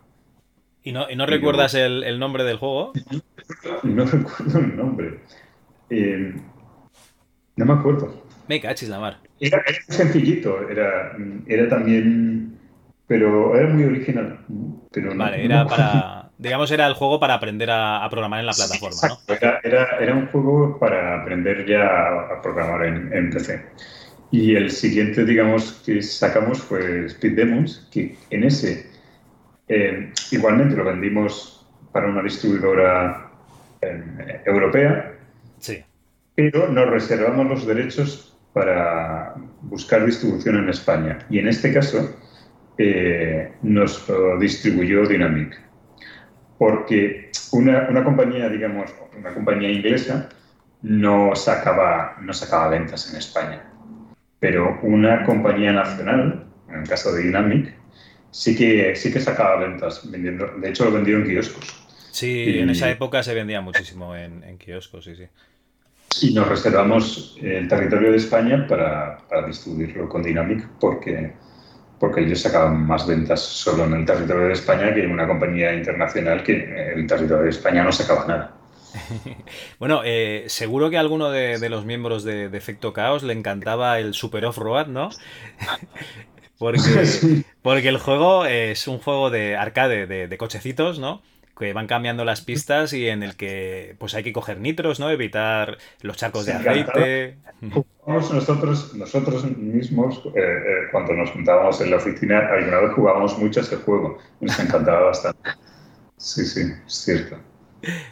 [0.84, 2.94] ¿Y no, y no recuerdas el, el, nombre del juego?
[3.84, 5.20] No recuerdo el nombre.
[5.90, 6.36] Eh,
[7.56, 8.24] no me acuerdo.
[8.48, 9.20] Me cachis la mar.
[9.40, 11.16] Era, sencillito, era,
[11.48, 12.58] era también.
[13.08, 14.40] Pero era muy original.
[14.92, 16.30] Pero vale, era para.
[16.38, 19.36] Digamos, era el juego para aprender a, programar en la plataforma, ¿no?
[19.64, 23.66] Era, era, un juego para aprender ya a programar en, PC.
[24.30, 28.86] Y el siguiente, digamos, que sacamos fue Speed Demons, que en ese
[29.68, 33.32] eh, igualmente lo vendimos para una distribuidora
[33.82, 35.14] eh, europea.
[35.58, 35.84] Sí
[36.38, 41.18] pero nos reservamos los derechos para buscar distribución en España.
[41.32, 42.16] Y en este caso
[42.78, 44.06] eh, nos
[44.40, 45.60] distribuyó Dynamic.
[46.58, 50.30] Porque una, una, compañía, digamos, una compañía inglesa
[50.82, 53.64] no sacaba, no sacaba ventas en España.
[54.40, 57.74] Pero una compañía nacional, en el caso de Dynamic,
[58.32, 60.48] sí que, sí que sacaba ventas vendiendo.
[60.58, 61.84] De hecho, lo vendió en kioscos.
[62.12, 65.28] Sí, en esa época se vendía muchísimo en, en kioscos, sí, sí.
[66.22, 71.34] Y nos reservamos el territorio de España para, distribuirlo con Dynamic porque,
[72.00, 75.74] porque ellos sacaban más ventas solo en el territorio de España que en una compañía
[75.74, 78.54] internacional que en el territorio de España no sacaba nada.
[79.80, 84.14] bueno, eh, seguro que a alguno de, los miembros de, Efecto Caos le encantaba el
[84.14, 85.10] Super Off-Road, ¿no?
[86.58, 86.80] porque,
[87.62, 91.22] porque el juego es un juego de arcade de cochecitos, ¿no?
[91.58, 95.10] Que van cambiando las pistas y en el que pues hay que coger nitros, ¿no?
[95.10, 97.38] Evitar los charcos de aceite.
[98.06, 103.62] nosotros, nosotros mismos, eh, eh, cuando nos juntábamos en la oficina, alguna vez jugábamos mucho
[103.62, 104.18] ese juego.
[104.40, 105.50] Nos encantaba bastante.
[106.18, 107.38] Sí, sí, es cierto.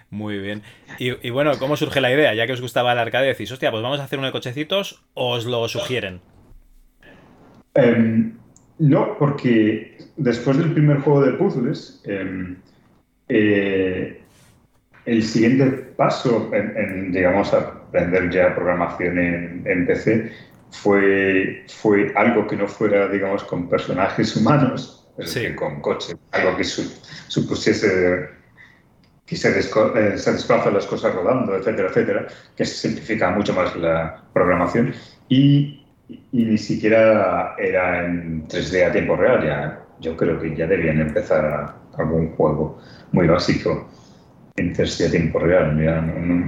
[0.10, 0.62] Muy bien.
[1.00, 2.34] Y, bueno, ¿cómo surge la idea?
[2.34, 5.04] Ya que os gustaba el arcade, decís, hostia, pues vamos a hacer uno de cochecitos,
[5.14, 6.22] o os lo sugieren?
[7.74, 8.38] Em,
[8.78, 12.58] no, porque después del primer juego de puzzles, em,
[13.30, 14.22] eh,
[15.06, 20.32] el siguiente paso en, digamos, aprender ya programación en, PC
[20.72, 25.08] fue, fue algo que no fuera, digamos, con personajes humanos,
[25.56, 28.30] con coches, algo que supusiese
[29.26, 34.24] que se, eh, se desplazan las cosas rodando, etcétera, etcétera, que simplifica mucho más la
[34.34, 34.94] programación.
[35.30, 35.82] Y,
[36.32, 41.74] ni siquiera era en 3D a tiempo real, ya, yo creo que ya debían empezar
[41.98, 42.80] algún juego
[43.16, 43.90] muy básico
[44.56, 45.74] en 3D a tiempo real.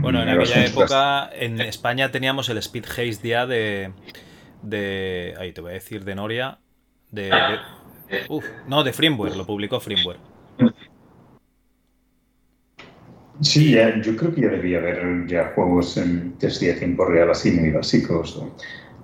[0.02, 3.92] bueno, en aquella época en España teníamos el Speed Haze día de,
[4.62, 6.60] de, ahí te voy a decir, de Noria,
[7.12, 7.32] de,
[8.68, 10.20] no, de Firmware, lo publicó Firmware.
[13.42, 17.70] Sí, yo creo que ya debía haber ya juegos en desde tiempo real así muy
[17.70, 18.42] básicos.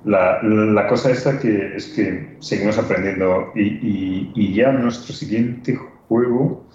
[0.06, 6.68] La, la, cosa esta que es que seguimos aprendiendo y, y, ya nuestro siguiente juego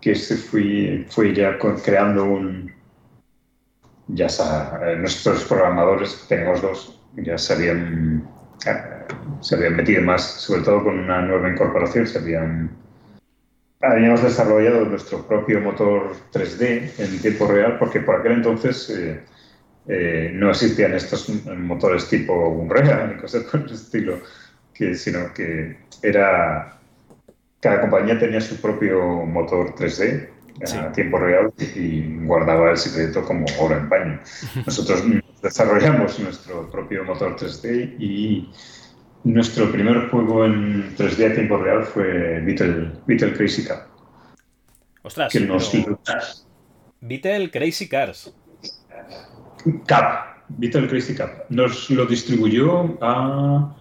[0.00, 2.72] que se fue, fue ya creando un
[4.08, 8.28] ya está, nuestros programadores tenemos dos ya se habían
[8.66, 8.82] eh,
[9.40, 12.70] se habían metido más sobre todo con una nueva incorporación se habían
[13.80, 19.20] habíamos desarrollado nuestro propio motor 3D en tiempo real porque por aquel entonces eh,
[19.88, 24.20] eh, no existían estos motores tipo Unreal ni cosas por el estilo,
[24.94, 26.79] sino que era
[27.60, 30.28] cada compañía tenía su propio motor 3D
[30.72, 34.20] a tiempo real y guardaba el secreto como oro en paño.
[34.66, 35.02] Nosotros
[35.42, 38.50] desarrollamos nuestro propio motor 3D y
[39.24, 43.82] nuestro primer juego en 3D a tiempo real fue Beetle, Beetle Crazy Cup.
[45.02, 45.72] Ostras, que nos...
[47.00, 48.34] Beetle Crazy Cars.
[49.64, 51.30] Cup, Beetle Crazy Cup.
[51.48, 53.76] Nos lo distribuyó a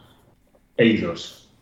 [0.78, 1.54] Eidos.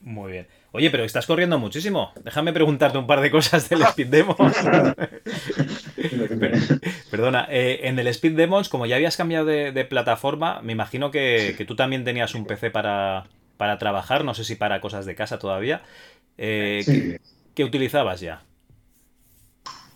[0.00, 0.46] Muy bien.
[0.76, 2.12] Oye, pero estás corriendo muchísimo.
[2.22, 4.36] Déjame preguntarte un par de cosas del Speed Demos.
[7.10, 11.56] Perdona, eh, en el Speed Demos, como ya habías cambiado de, plataforma, me imagino que,
[11.66, 13.24] tú también tenías un PC para,
[13.78, 15.80] trabajar, no sé si para cosas de casa todavía.
[16.36, 17.18] Eh,
[17.54, 18.42] ¿qué, utilizabas ya?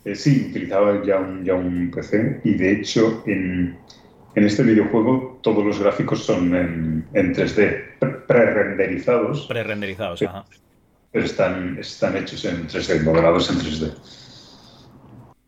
[0.06, 3.76] Eh, sí, utilizaba ya un, ya un PC y de hecho en,
[4.34, 9.46] en este videojuego todos los gráficos son en, en 3D, pre-renderizados.
[9.46, 10.46] Pre-renderizados, ajá
[11.10, 13.94] pero están, están hechos en 3D, modelados en 3D.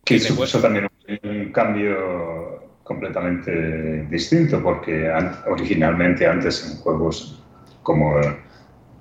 [0.04, 0.88] Que supuso también
[1.22, 5.10] un, cambio completamente distinto, porque
[5.46, 7.42] originalmente antes en juegos
[7.82, 8.20] como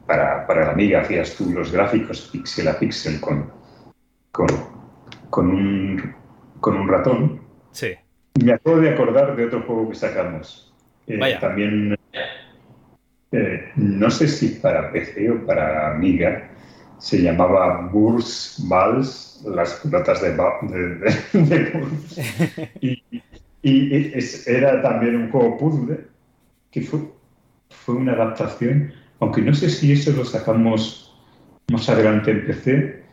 [0.06, 3.52] para, para la Amiga hacías tú los gráficos píxel a píxel con,
[4.32, 4.48] con,
[5.30, 6.16] con, un,
[6.60, 7.42] con un ratón.
[7.72, 7.94] Sí.
[8.44, 10.74] Me acabo de acordar de otro juego que sacamos.
[11.08, 11.98] Eh, también,
[13.32, 16.51] eh, no sé si para PC o para Amiga,
[17.02, 20.32] se llamaba Burs Vals, las pelotas de,
[21.34, 21.82] de,
[23.64, 24.14] Y,
[24.48, 26.00] era también un juego puzzle
[26.72, 27.00] que fue,
[27.70, 31.16] fue una adaptación, aunque no sé si eso lo sacamos
[31.72, 33.04] más adelante en PC,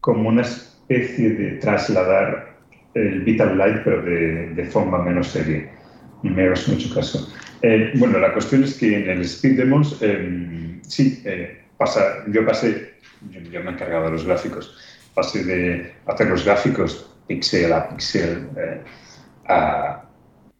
[0.00, 2.58] como una especie de trasladar
[2.94, 5.70] el Vital Light, pero de, forma menos seria.
[6.22, 7.32] Me hagas mucho caso.
[7.62, 12.44] Eh, bueno, la cuestión es que en el Speed Demos, em, sí, eh, pasa, yo
[12.44, 12.98] pasé
[13.50, 14.76] yo, me encargaba de los gráficos.
[15.14, 18.82] Pasé de hacer los gráficos pixel a pixel eh,
[19.48, 20.04] a,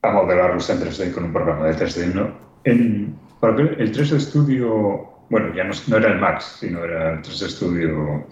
[0.02, 2.12] a, modelarlos en 3D con un programa de 3D.
[2.14, 2.36] ¿no?
[2.64, 8.26] En, el 3D Studio, bueno, ya no, era el Max, sino era el 3D Studio,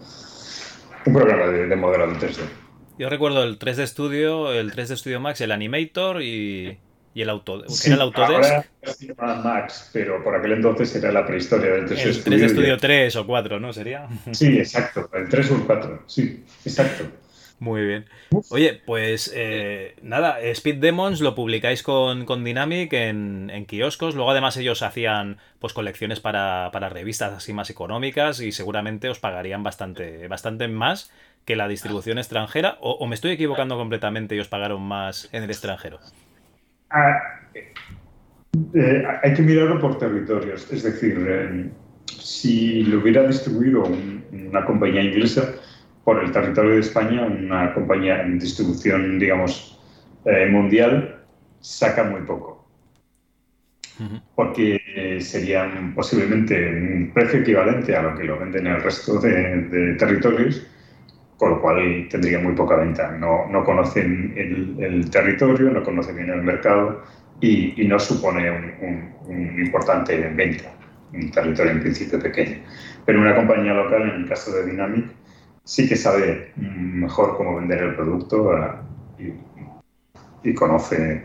[1.06, 2.40] un programa de, de modelado en 3D.
[2.98, 6.78] Yo recuerdo el 3D Studio, el 3D Studio Max, el Animator y
[7.16, 8.66] y el auto, era el Autodesk.
[9.16, 13.16] Ahora Max, pero por aquel entonces era la prehistoria del 3D El 3D Studio 3
[13.16, 13.72] o 4, ¿no?
[13.72, 14.06] ¿Sería?
[14.32, 15.08] Sí, exacto.
[15.14, 16.02] El 3 o el 4.
[16.06, 17.04] Sí, exacto.
[17.58, 18.04] Muy bien.
[18.50, 24.14] Oye, pues eh, nada, Speed Demons lo publicáis con, con Dynamic en, en, kioscos.
[24.14, 29.20] Luego, además, ellos hacían pues colecciones para, para, revistas así más económicas y seguramente os
[29.20, 31.10] pagarían bastante, bastante más
[31.46, 32.76] que la distribución extranjera.
[32.82, 35.98] O, o me estoy equivocando completamente y os pagaron más en el extranjero.
[36.90, 37.18] Ah,
[38.74, 40.70] eh, hay que mirarlo por territorios.
[40.72, 41.70] Es decir, eh,
[42.06, 43.84] si lo hubiera distribuido
[44.32, 45.54] una compañía inglesa
[46.04, 49.78] por el territorio de España, una compañía en distribución, digamos,
[50.24, 51.24] eh, mundial,
[51.60, 52.64] saca muy poco.
[54.34, 59.96] Porque serían posiblemente un precio equivalente a lo que lo venden en el resto de
[59.98, 60.66] territorios
[61.36, 63.12] con lo cual tendría muy poca venta.
[63.12, 67.02] No, no conocen el, territorio, no conocen bien el mercado
[67.40, 70.72] y, no supone un, importante venta,
[71.12, 72.56] un territorio en principio pequeño.
[73.04, 75.06] Pero una compañía local, en el caso de Dynamic,
[75.64, 78.82] sí que sabe mejor cómo vender el producto ah,
[80.42, 81.24] y conoce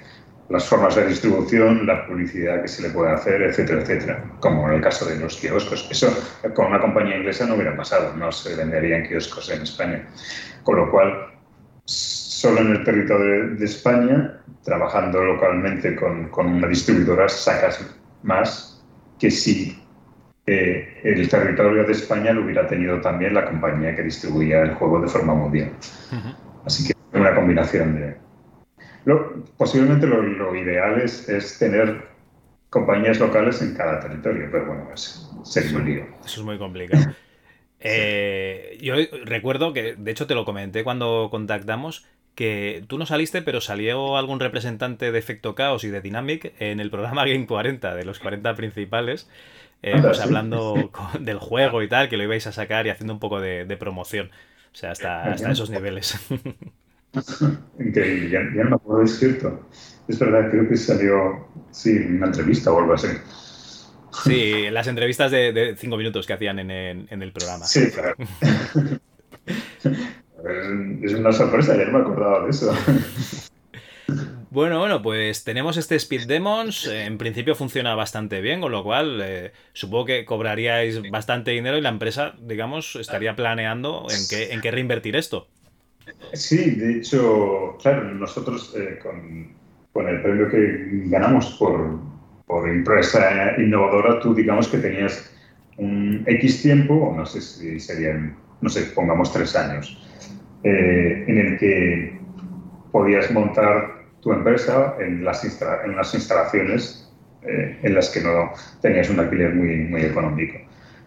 [0.52, 4.24] las formas de distribución, la publicidad que se le puede hacer, etcétera, etcétera.
[4.39, 5.88] Como en el caso de los kioscos.
[5.89, 6.14] Eso
[6.54, 10.06] con una compañía inglesa no hubiera pasado, no se vendería en kioscos en España.
[10.64, 11.28] Con lo cual,
[11.86, 17.84] solo en el territorio de, España, trabajando localmente con, con, una distribuidora, sacas
[18.24, 18.84] más
[19.18, 19.82] que si
[20.45, 24.99] eh, el territorio de España lo hubiera tenido también la compañía que distribuía el juego
[24.99, 25.72] de forma mundial.
[26.66, 28.18] Así que una combinación de...
[29.58, 32.10] posiblemente lo, ideal es, es, tener
[32.70, 36.06] compañías locales en cada territorio, pero bueno, es, sería un lío.
[36.26, 37.14] Eso es muy complicado.
[37.84, 38.93] Eh, yo
[39.26, 44.18] recuerdo que, de hecho, te lo comenté cuando contactamos, que tú no saliste, pero salió
[44.18, 48.20] algún representante de Efecto Chaos y de Dynamic en el programa Game 40, de los
[48.20, 49.28] 40 principales,
[49.82, 53.20] eh, pues hablando del juego y tal, que lo ibais a sacar y haciendo un
[53.20, 54.30] poco de, promoción.
[54.72, 56.20] O sea, hasta, hasta esos niveles.
[57.80, 59.68] Increíble, ya, ya, no me acuerdo, es cierto.
[60.07, 63.07] Es verdad, creo que salió, sí, una entrevista o algo así.
[64.24, 67.66] Sí, las entrevistas de, cinco minutos que hacían en, el programa.
[67.66, 68.16] Sí, claro.
[71.03, 72.74] es una sorpresa, ya no me acordaba de eso.
[74.49, 76.88] Bueno, bueno, pues tenemos este Speed Demons.
[76.88, 81.82] En principio funciona bastante bien, con lo cual eh, supongo que cobraríais bastante dinero y
[81.82, 85.47] la empresa, digamos, estaría planeando en qué, en qué reinvertir esto.
[86.34, 91.99] Sí, de hecho, claro, nosotros eh, con, el premio que ganamos por,
[92.47, 95.32] por empresa innovadora, tú digamos que tenías
[95.78, 100.01] un X tiempo, no sé si serían, no sé, pongamos tres años,
[100.64, 102.20] eh, en el que
[102.91, 107.01] podías montar tu empresa en las, en las instalaciones
[107.43, 108.51] eh, en las que no
[108.82, 110.59] tenías un alquiler muy, muy económico.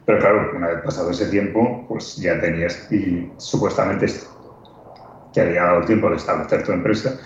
[0.04, 4.06] Pero claro, una vez pasado ese tiempo, pues ya tenías, y supuestamente
[5.34, 7.20] te había dado tiempo de establecer tu empresa,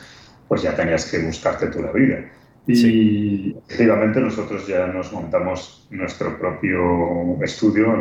[0.49, 2.25] pues ya tenías que buscarte tú la vida.
[2.67, 7.97] Y efectivamente nosotros ya nos montamos nuestro propio estudio.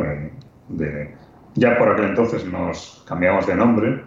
[0.68, 1.14] De,
[1.54, 4.02] ya por aquel entonces nos cambiamos de nombre,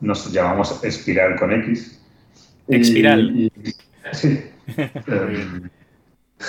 [0.00, 2.00] nos llamamos Espiral con X.
[2.68, 3.50] Espiral.
[4.12, 4.40] sí.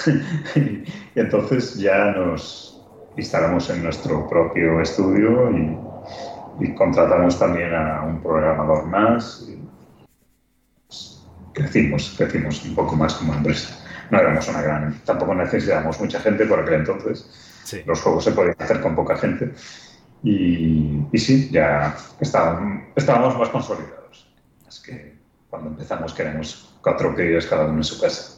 [1.15, 2.81] y entonces ya nos
[3.17, 5.77] instalamos en nuestro propio estudio y,
[6.59, 9.47] y contratamos también a un programador más
[11.53, 13.79] crecimos, crecimos un poco más como empresa.
[14.09, 17.61] No éramos una gran, tampoco necesitábamos mucha gente por aquel entonces.
[17.85, 19.53] Los juegos se podían hacer con poca gente.
[20.23, 24.27] Y, y sí, ya estábamos, estábamos más consolidados.
[24.67, 25.15] Es que
[25.49, 28.32] cuando empezamos queremos cuatro críos cada uno en su casa.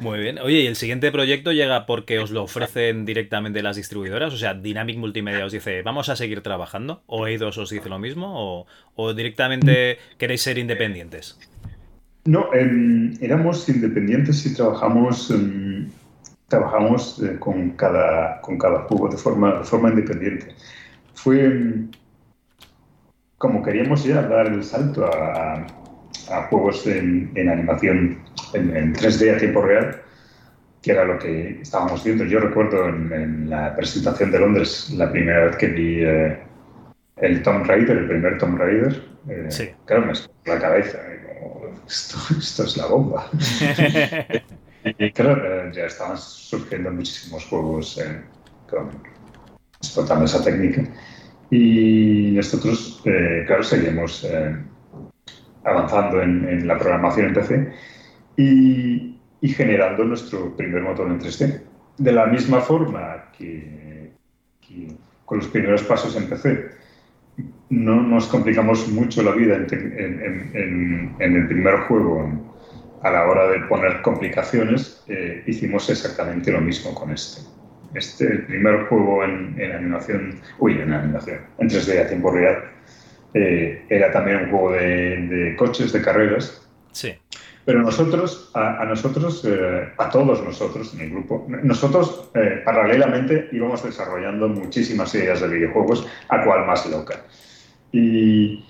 [0.00, 0.38] Muy bien.
[0.38, 4.32] Oye, ¿y el siguiente proyecto llega porque os lo ofrecen directamente las distribuidoras?
[4.32, 7.98] O sea, Dynamic Multimedia os dice, vamos a seguir trabajando, o Eidos os dice lo
[7.98, 8.66] mismo,
[8.96, 11.38] o, directamente queréis ser independientes.
[12.24, 15.88] No, em, éramos independientes y trabajamos, em,
[16.48, 20.54] trabajamos eh, con, cada, con cada juego de forma, forma independiente.
[21.14, 21.88] Fue em,
[23.38, 25.66] como queríamos ya dar el salto a
[26.48, 28.23] juegos en, animación
[28.54, 30.00] en, 3D a tiempo real,
[30.82, 32.24] que era lo que estábamos viendo.
[32.24, 36.38] Yo recuerdo en, la presentación de Londres, la primera vez que vi eh,
[37.16, 39.70] el Tomb Raider, el primer Tomb Raider, eh, sí.
[39.86, 40.12] claro, me
[40.52, 40.98] la cabeza
[41.86, 43.28] esto, es la bomba.
[44.84, 48.22] y claro, ya estaban surgiendo muchísimos juegos eh,
[48.68, 48.90] con,
[49.78, 50.82] explotando esa técnica.
[51.50, 54.56] Y nosotros, eh, claro, seguimos eh,
[55.64, 57.72] avanzando en, la programación en PC
[58.36, 61.60] y, generando nuestro primer motor en 3D.
[61.98, 64.10] De la misma forma que,
[65.24, 66.70] con los primeros pasos en PC
[67.70, 72.30] no nos complicamos mucho la vida en, el primer juego
[73.02, 77.42] a la hora de poner complicaciones, eh, hicimos exactamente lo mismo con este.
[77.94, 82.64] Este el primer juego en, animación, uy, en animación, en 3D a tiempo real,
[83.34, 86.66] eh, era también un juego de, coches, de carreras.
[86.92, 87.14] Sí.
[87.64, 92.30] Pero nosotros, a, nosotros, eh, a todos nosotros en el grupo, nosotros
[92.64, 97.22] paralelamente íbamos desarrollando muchísimas ideas de videojuegos, a cual más loca.
[97.90, 98.64] Y,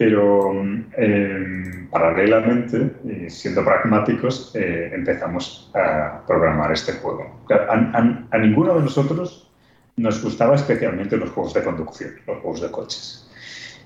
[0.00, 0.50] pero
[0.96, 2.90] em, paralelamente,
[3.28, 7.44] siendo pragmáticos, eh, empezamos a programar este juego.
[7.50, 9.50] A, ninguno de nosotros
[9.96, 13.30] nos gustaba especialmente los juegos de conducción, los juegos de coches.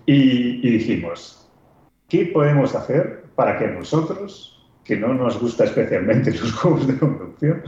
[0.07, 1.51] Y, y dijimos,
[2.09, 4.54] ¿qué podemos hacer para que nosotros,
[4.85, 7.63] que no nos gusta especialmente los juegos de conducción,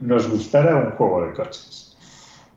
[0.00, 1.90] nos gustara un juego de coches?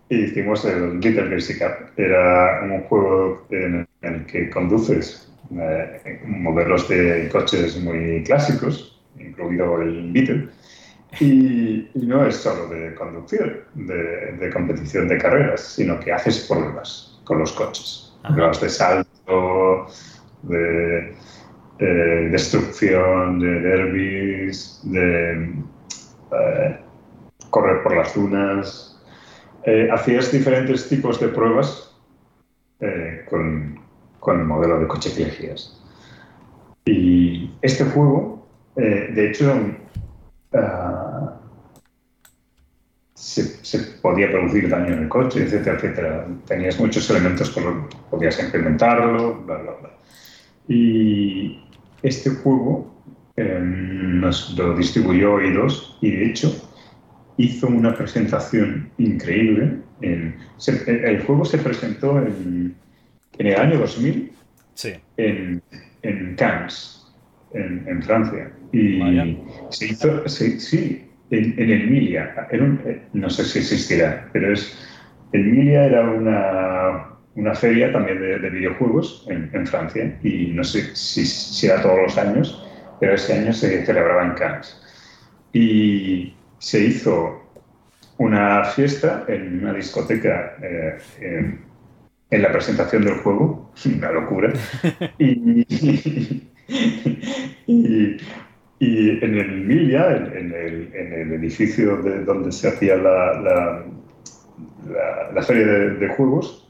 [0.09, 1.91] y hicimos el Little Basic Up.
[1.97, 10.11] Era un juego en el que conduces eh, modelos de coches muy clásicos, incluido el
[10.11, 10.49] Beetle,
[11.19, 17.39] y, no es solo de conducción, de, competición de carreras, sino que haces pruebas con
[17.39, 18.13] los coches.
[18.23, 19.87] Pruebas de salto,
[20.43, 21.13] de
[21.79, 25.53] eh, destrucción, de derbis, de
[26.31, 26.79] eh,
[27.49, 29.01] correr por las dunas.
[29.65, 31.89] Eh, hacías diferentes tipos de pruebas
[33.29, 33.79] con,
[34.19, 35.81] con, el modelo de coche que elegías.
[36.83, 38.45] Y este juego,
[38.75, 39.55] de hecho,
[40.53, 41.39] ah,
[43.13, 46.27] se, podía producir daño en el coche, etcétera, etcétera.
[46.45, 47.61] Tenías muchos elementos que
[48.09, 49.89] podías implementarlo, bla, bla, bla.
[50.67, 51.59] Y
[52.01, 52.93] este juego
[53.35, 56.53] eh, nos lo distribuyó Eidos y de hecho
[57.37, 59.77] hizo una presentación increíble.
[60.01, 60.35] En,
[60.87, 62.75] el juego se presentó en,
[63.37, 64.31] en el año 2000
[64.75, 64.93] sí.
[65.17, 65.61] en,
[66.03, 67.07] en Cannes,
[67.53, 68.51] en, en Francia.
[68.71, 68.99] Y
[69.69, 72.47] se hizo, sí, en, en Emilia.
[72.51, 74.77] Eh, no sé si existirá, pero es.
[75.31, 81.81] Emilia era una una feria también de, videojuegos en, Francia y no sé si, era
[81.81, 82.63] todos los años,
[82.99, 84.79] pero ese año se celebraba en Cannes.
[85.51, 87.41] Y se hizo
[88.17, 90.97] una fiesta en una discoteca eh,
[92.29, 94.53] en, la presentación del juego, una locura.
[95.17, 95.65] Y,
[98.79, 103.85] y, en el Milia, en, el, edificio de donde se hacía la,
[105.33, 106.63] la, feria de juegos,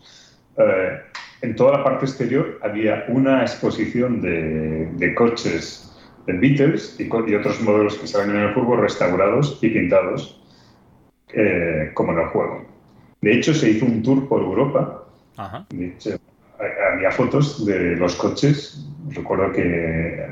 [0.57, 1.01] eh,
[1.41, 5.93] en toda la parte exterior había una exposición de, coches
[6.25, 10.41] de Beatles y, otros modelos que salen en el juego restaurados y pintados
[11.33, 12.65] eh, como en el juego.
[13.21, 15.05] De hecho, se hizo un tour por Europa.
[16.93, 18.85] había fotos de los coches.
[19.09, 20.27] Recuerdo que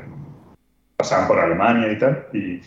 [0.96, 2.26] pasaban por Alemania y tal.
[2.32, 2.60] Y,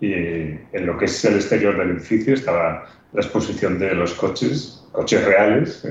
[0.00, 5.24] en lo que es el exterior del edificio estaba la exposición de los coches, coches
[5.24, 5.84] reales,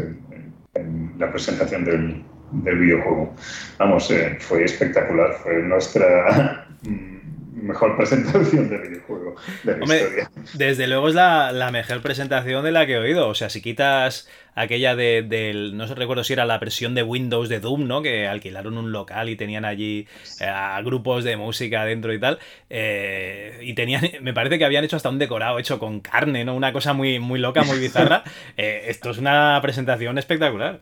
[0.77, 3.33] en la presentación del, del videojuego.
[3.77, 6.67] Vamos, eh, fue espectacular, fue nuestra
[7.61, 10.31] mejor presentación de videojuego de la historia.
[10.53, 13.27] Desde luego es la, la, mejor presentación de la que he oído.
[13.27, 15.75] O sea, si quitas aquella de, del.
[15.77, 18.01] No recuerdo si era la versión de Windows de Doom, ¿no?
[18.01, 20.07] Que alquilaron un local y tenían allí
[20.39, 20.51] eh,
[20.83, 22.39] grupos de música dentro y tal.
[22.69, 24.01] Eh, y tenían.
[24.21, 26.55] Me parece que habían hecho hasta un decorado hecho con carne, ¿no?
[26.55, 28.23] Una cosa muy, muy loca, muy bizarra.
[28.57, 30.81] esto es una presentación espectacular.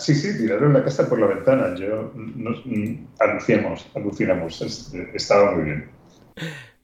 [0.00, 1.74] Sí, sí, tiraron la casa por la ventana.
[1.76, 2.62] Yo nos,
[3.18, 4.92] alucinamos, alucinamos.
[5.14, 5.90] Estaba muy bien.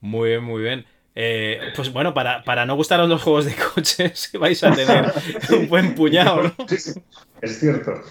[0.01, 0.85] Muy bien, muy bien.
[1.19, 5.11] Eh, pues bueno, para, para, no gustaros los juegos de coches, vais a tener
[5.51, 6.69] un buen puñado, ¿no?
[6.69, 7.03] Sí, sí,
[7.41, 8.03] es cierto.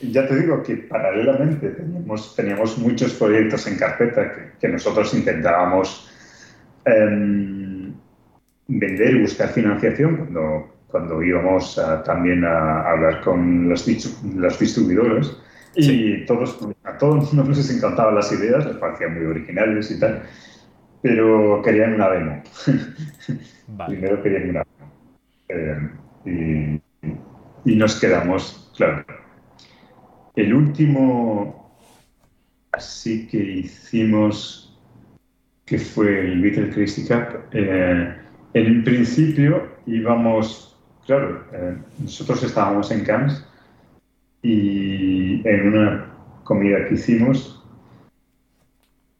[0.00, 6.08] Ya te digo que paralelamente teníamos, teníamos muchos proyectos en carpeta que, nosotros intentábamos
[6.84, 7.92] em,
[8.68, 13.86] vender y buscar financiación cuando, cuando íbamos también a, hablar con los,
[14.34, 15.36] los distribuidores
[15.74, 20.22] y todos, a todos nos les encantaban las ideas, les parecían muy originales y tal,
[21.02, 22.42] pero querían una demo.
[23.86, 25.92] Primero querían una demo.
[26.24, 29.04] Eh, y, y, nos quedamos, claro.
[30.34, 31.78] El último
[32.72, 34.80] así que hicimos,
[35.66, 38.16] que fue el Beatle Christy Cup, eh,
[38.54, 40.65] en principio íbamos
[41.06, 43.44] Claro, eh, nosotros estábamos en Cannes
[44.42, 46.06] y en una
[46.42, 47.62] comida que hicimos,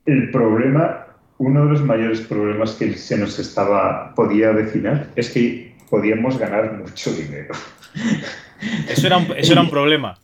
[0.05, 1.07] el problema,
[1.39, 6.77] uno de los mayores problemas que se nos estaba, podía definir es que podíamos ganar
[6.79, 7.55] mucho dinero.
[8.89, 10.19] Eso era un, eso era un problema.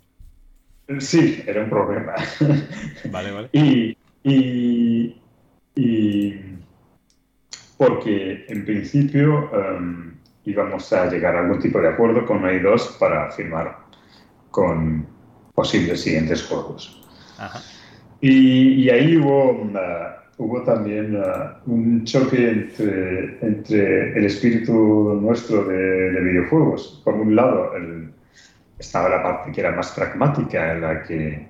[0.98, 2.14] Sí, era un problema.
[3.10, 3.48] Vale, vale.
[3.52, 5.16] Y, y,
[5.76, 6.40] y
[7.76, 10.11] porque en principio um,
[10.45, 13.78] íbamos a llegar a algún tipo de acuerdo con i2 para firmar
[14.51, 15.07] con
[15.55, 17.01] posibles siguientes juegos.
[18.20, 19.68] Y, ahí hubo,
[20.38, 27.03] hubo también uh, un choque entre, entre, el espíritu nuestro de, videojuegos.
[27.05, 27.72] Por un lado,
[28.78, 31.49] estaba la parte que era más pragmática, en la que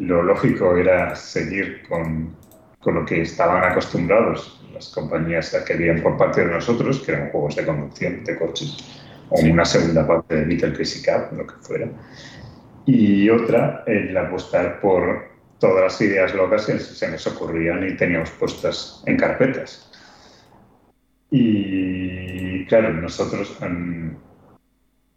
[0.00, 2.34] lo lógico era seguir con,
[2.80, 7.30] con lo que estaban acostumbrados las compañías que querían por parte de nosotros, que eran
[7.30, 8.76] juegos de conducción de coches,
[9.30, 11.88] o una segunda parte de Little Crazy Car, lo que fuera.
[12.86, 18.30] Y otra, el apostar por todas las ideas locas que se nos ocurrían y teníamos
[18.30, 19.90] puestas en carpetas.
[21.30, 23.58] Y claro, nosotros,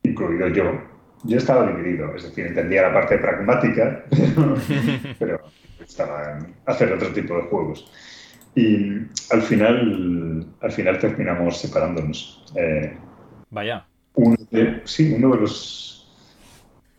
[0.04, 0.82] incluido yo,
[1.24, 4.06] yo estaba dividido, es decir, entendía la parte pragmática,
[5.20, 5.42] pero,
[5.80, 7.92] estaba en hacer otro tipo de juegos.
[8.58, 12.44] Y al final, al final terminamos separándonos.
[12.56, 12.98] Eh,
[13.52, 13.86] Vaya.
[14.84, 16.10] sí, uno de los...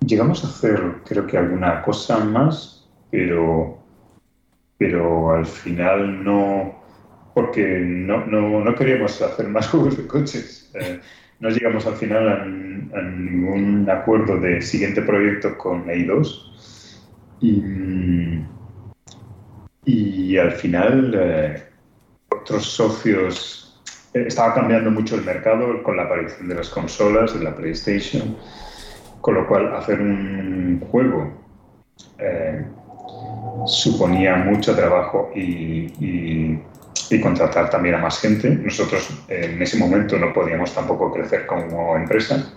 [0.07, 3.79] Llegamos a hacer, creo que alguna cosa más, pero
[4.79, 6.81] pero al final no,
[7.35, 10.71] porque no, no, no queríamos hacer más juegos de coches.
[10.75, 11.01] Eh,
[11.41, 16.45] no llegamos al final a, ningún acuerdo de siguiente proyecto con EI2
[17.41, 17.63] y,
[19.89, 21.63] y al final eh,
[22.31, 23.81] otros socios
[24.13, 28.37] eh, estaba cambiando mucho el mercado con la aparición de las consolas, de la PlayStation,
[29.23, 31.33] con lo cual hacer un juego
[32.19, 32.67] eh,
[33.67, 36.59] suponía mucho trabajo y,
[37.23, 38.51] contratar también a más gente.
[38.51, 42.53] Nosotros en ese momento no podíamos tampoco crecer como empresa.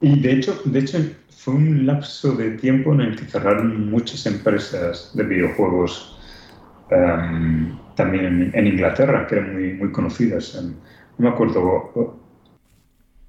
[0.00, 0.98] Y de hecho, de hecho,
[1.44, 6.18] fue un lapso de tiempo en el que cerraron muchas empresas de videojuegos
[6.90, 10.54] em, también en, Inglaterra, que eran muy, muy conocidas.
[10.54, 10.74] Em,
[11.18, 12.18] no me acuerdo,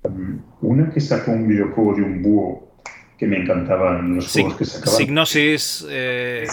[0.03, 2.77] em, una que sacó un videojuego de un búho
[3.17, 4.97] que me encantaban los juegos que sacaban.
[4.97, 5.85] Signosis.
[5.89, 6.47] Eh,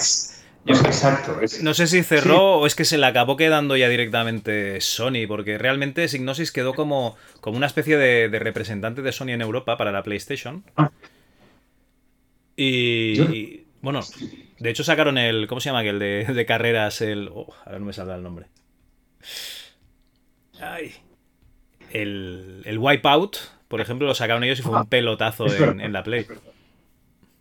[0.66, 1.38] exacto.
[1.62, 5.58] no sé si cerró o es que se le acabó quedando ya directamente Sony, porque
[5.58, 10.02] realmente Signosis quedó como, como una especie de, representante de Sony en Europa para la
[10.02, 10.64] PlayStation.
[10.76, 10.90] Ah.
[12.56, 14.00] Y, bueno,
[14.58, 15.46] de hecho sacaron el.
[15.46, 17.00] ¿Cómo se llama aquel de, de carreras?
[17.00, 17.28] El.
[17.32, 18.46] Oh, ahora no me saldrá el nombre.
[20.60, 20.92] Ay.
[21.90, 23.36] El, el Wipeout,
[23.68, 26.26] por ejemplo, lo sacaron ellos y fue un ah, pelotazo en, la Play.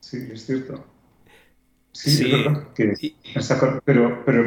[0.02, 0.86] Sí, es cierto.
[1.94, 4.46] Sí, Es verdad que pero, pero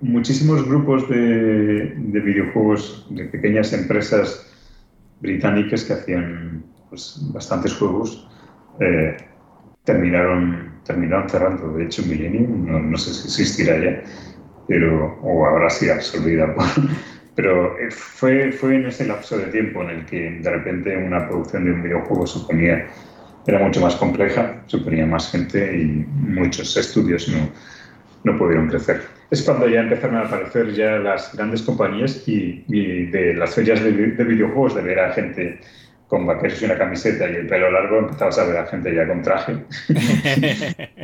[0.00, 4.48] muchísimos grupos de, de, videojuegos de pequeñas empresas
[5.20, 8.28] británicas que hacían pues, bastantes juegos
[8.80, 9.16] eh,
[9.84, 11.72] terminaron, terminaron cerrando.
[11.72, 14.02] De hecho, Millennium no, no, sé si existirá ya,
[14.66, 16.54] pero, o habrá sido absorbida
[17.36, 21.26] Pero eh, fue, fue en ese lapso de tiempo en el que de repente una
[21.28, 22.86] producción de un videojuego suponía,
[23.46, 27.50] era mucho más compleja, suponía más gente y muchos estudios no,
[28.22, 29.02] no pudieron crecer.
[29.30, 32.64] Es cuando ya empezaron a aparecer ya las grandes compañías y,
[33.10, 35.58] de las ferias de, de, videojuegos, de ver a gente
[36.08, 39.06] con vaqueros y una camiseta y el pelo largo, empezabas a ver a gente ya
[39.06, 39.56] con traje.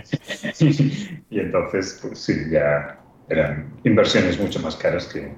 [1.30, 2.98] y entonces, pues sí, ya
[3.28, 5.32] eran inversiones mucho más caras que...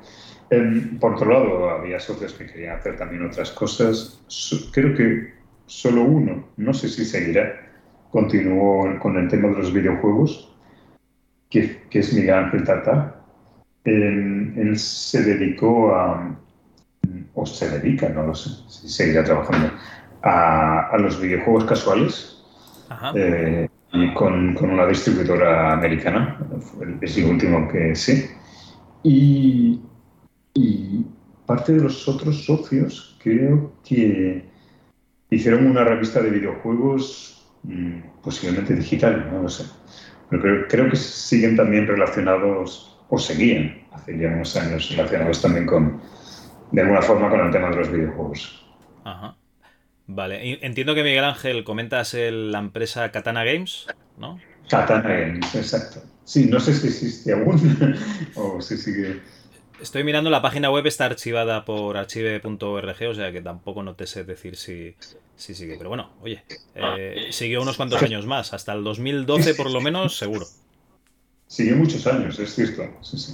[0.99, 4.21] por otro lado, había socios que querían hacer también otras cosas.
[4.73, 5.33] Creo que
[5.67, 7.71] solo uno, no sé si seguirá,
[8.11, 10.55] continuó con el tema de los videojuegos,
[11.49, 13.23] que, que es Miguel Ángel Tata.
[13.85, 16.39] él se dedicó a,
[17.35, 19.71] o se dedica, no lo sé, si seguirá trabajando,
[20.23, 22.43] a, los videojuegos casuales
[23.15, 26.39] eh, y con, una distribuidora americana,
[27.01, 28.31] es el último que sé.
[29.03, 29.81] Y,
[31.47, 34.45] parte de los otros socios creo que
[35.29, 39.65] hicieron una revista de videojuegos mm, posiblemente digital, no lo sé.
[40.31, 45.67] Pero creo, creo, que siguen también relacionados, o seguían hace ya unos años relacionados también
[45.67, 46.01] con,
[46.73, 48.65] de alguna forma con el tema de los videojuegos.
[49.05, 49.37] Ajá.
[50.07, 53.87] Vale, entiendo que Miguel Ángel comentas la empresa Katana Games,
[54.19, 54.41] ¿no?
[54.69, 56.03] Katana Games, exacto.
[56.25, 57.97] Sí, no sé si existe aún
[58.35, 59.21] o si sigue.
[59.81, 64.07] Estoy mirando la página web, está archivada por archive.org, o sea que tampoco no te
[64.07, 64.95] sé decir si,
[65.37, 65.77] si sigue.
[65.77, 66.45] Pero bueno, oye,
[66.75, 70.47] eh, siguió unos cuantos años más, hasta el 2012 por lo menos, seguro.
[71.47, 72.85] Sigue muchos años, es cierto.
[73.03, 73.33] Sí, sí.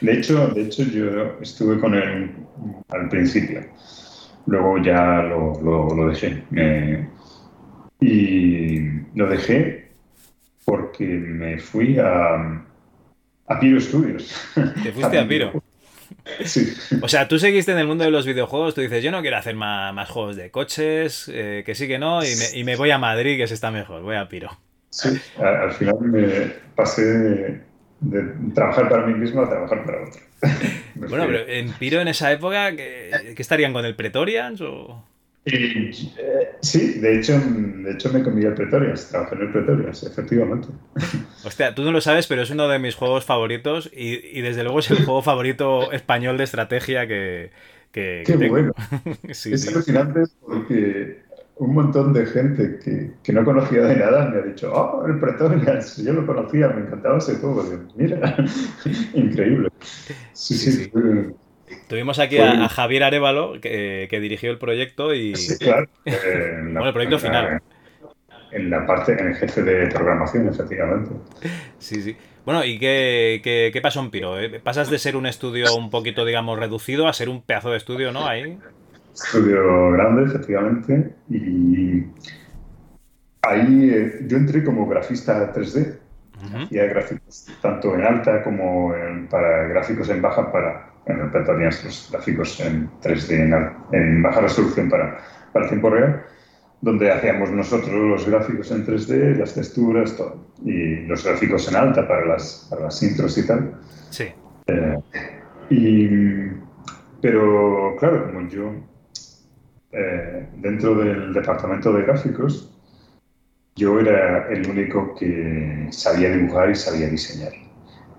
[0.00, 2.30] De hecho, de hecho, yo estuve con él
[2.88, 3.64] al principio.
[4.46, 6.42] Luego ya lo, lo, dejé.
[8.00, 8.80] y
[9.14, 9.88] lo dejé
[10.64, 12.64] porque me fui a,
[13.46, 14.34] a Piro Studios.
[14.82, 15.62] ¿Te fuiste a Piro?
[16.44, 16.72] Sí.
[17.02, 19.36] O sea, tú seguiste en el mundo de los videojuegos, tú dices, yo no quiero
[19.36, 22.90] hacer más, juegos de coches, eh, que sí que no, y me, y me, voy
[22.90, 24.50] a Madrid, que se está mejor, voy a Piro.
[24.90, 27.60] Sí, al final me pasé
[28.00, 28.22] de
[28.54, 30.20] trabajar para mí mismo a trabajar para otro.
[30.94, 35.04] bueno, pero en Piro en esa época, ¿qué, estarían con el Pretorians o...?
[35.50, 35.90] Eh,
[36.60, 40.68] sí, de hecho, de hecho me comí el Pretorians, trabajé en el Pretorians, efectivamente.
[41.44, 44.80] Hostia, tú no lo sabes, pero es uno de mis juegos favoritos y, desde luego
[44.80, 47.50] es el juego favorito español de estrategia que,
[47.92, 48.74] que, Qué bueno.
[49.26, 51.27] es alucinante porque
[51.58, 55.18] un montón de gente que, que, no conocía de nada me ha dicho, oh, el
[55.18, 57.64] Pretorians, yo lo conocía, me encantaba ese juego.
[57.96, 58.36] Mira,
[59.14, 59.68] increíble.
[60.32, 60.90] Sí, sí.
[61.88, 65.34] Tuvimos aquí a, Javier Arevalo, que, que, dirigió el proyecto y...
[65.34, 65.88] Sí, claro.
[66.04, 67.60] bueno, el proyecto final.
[68.52, 71.10] En la parte, en el jefe de programación, efectivamente.
[71.78, 72.16] Sí, sí.
[72.46, 74.40] Bueno, ¿y qué, qué, qué pasó en Piro?
[74.40, 74.60] Eh?
[74.60, 78.10] ¿Pasas de ser un estudio un poquito, digamos, reducido a ser un pedazo de estudio,
[78.10, 78.26] ¿no?
[78.26, 78.58] Ahí
[79.24, 82.04] estudio grande, efectivamente, y
[83.42, 85.98] ahí eh, yo entré como grafista 3D.
[86.54, 88.94] Hacía gráficos tanto en alta como
[89.28, 95.18] para gráficos en baja para, bueno, los gráficos en 3D en, baja resolución para,
[95.52, 96.24] para el tiempo real
[96.80, 100.36] donde hacíamos nosotros los gráficos en 3D, las texturas, todo.
[100.64, 103.74] Y los gráficos en alta para las, para las intros y tal.
[104.10, 104.24] Sí.
[104.66, 104.98] Eh,
[105.70, 106.52] y,
[107.20, 108.72] pero claro, como yo,
[109.92, 112.78] eh, dentro del departamento de gráficos,
[113.74, 117.52] yo era el único que sabía dibujar y sabía diseñar.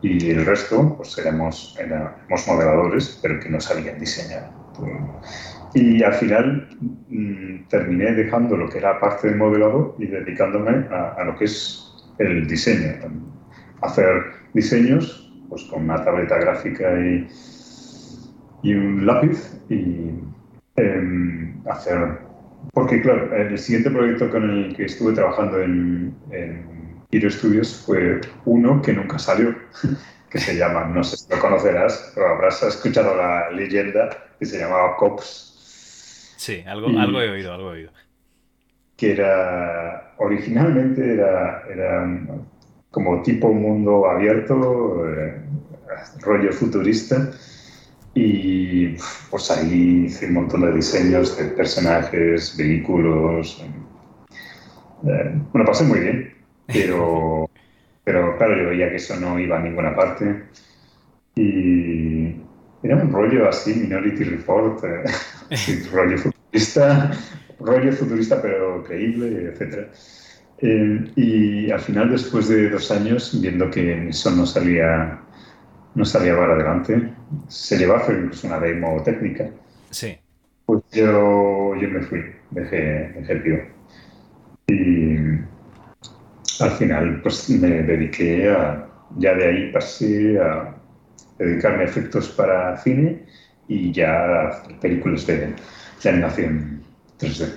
[0.02, 4.50] Y el resto, pues éramos, éramos modeladores, pero que no sabían diseñar.
[5.74, 6.70] Y al final
[7.10, 11.86] mm, terminé dejando lo que era parte del modelado y dedicándome a, lo que es
[12.18, 12.96] el diseño.
[13.82, 17.28] Hacer diseños pues, con una tableta gráfica y,
[18.64, 20.22] y un lápiz y
[20.80, 22.18] em, hacer...
[22.74, 28.22] Porque claro, el siguiente proyecto con el que estuve trabajando en, en Hero Studios fue
[28.46, 29.56] uno que nunca salió,
[30.30, 34.60] que se llama, no sé si lo conocerás, pero habrás escuchado la leyenda, que se
[34.60, 35.50] llamaba Cops
[36.40, 37.92] Sí, algo, algo he oído, algo he oído.
[38.96, 42.08] Que era, originalmente era, era
[42.92, 45.36] como tipo mundo abierto, eh,
[46.22, 47.30] rollo futurista.
[48.22, 48.98] Y
[49.30, 53.64] pues ahí hice un montón de diseños de personajes, vehículos.
[55.08, 56.34] Eh, bueno, pasé muy bien,
[56.68, 57.50] pero,
[58.04, 60.44] pero claro, yo veía que eso no iba a ninguna parte.
[61.36, 62.36] Y
[62.84, 65.04] era un rollo así, Minority Report, eh,
[65.94, 67.12] rollo futurista,
[67.62, 69.88] rollo futurista pero creíble, etc.
[70.58, 75.22] Eh, y al final, después de dos años, viendo que eso no salía,
[75.96, 77.14] no salía para adelante,
[77.48, 79.50] se llevó a hacer incluso una demo técnica.
[79.90, 80.18] Sí.
[80.66, 83.58] Pues yo, yo me fui, dejé, dejé el tío.
[84.68, 85.18] Y
[86.64, 90.76] al final, pues me dediqué a, ya de ahí pasé a
[91.38, 93.26] dedicarme a efectos para cine
[93.68, 95.56] y ya películas de,
[96.06, 96.84] animación
[97.20, 97.56] 3D.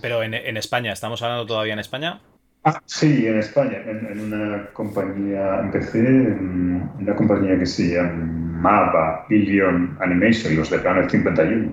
[0.00, 2.20] Pero en, en, España, ¿estamos hablando todavía en España?
[2.64, 9.96] Ah, sí, en España, en, una compañía, empecé en una compañía que se llamaba Billion
[10.00, 11.72] Animation, los de Planet 51.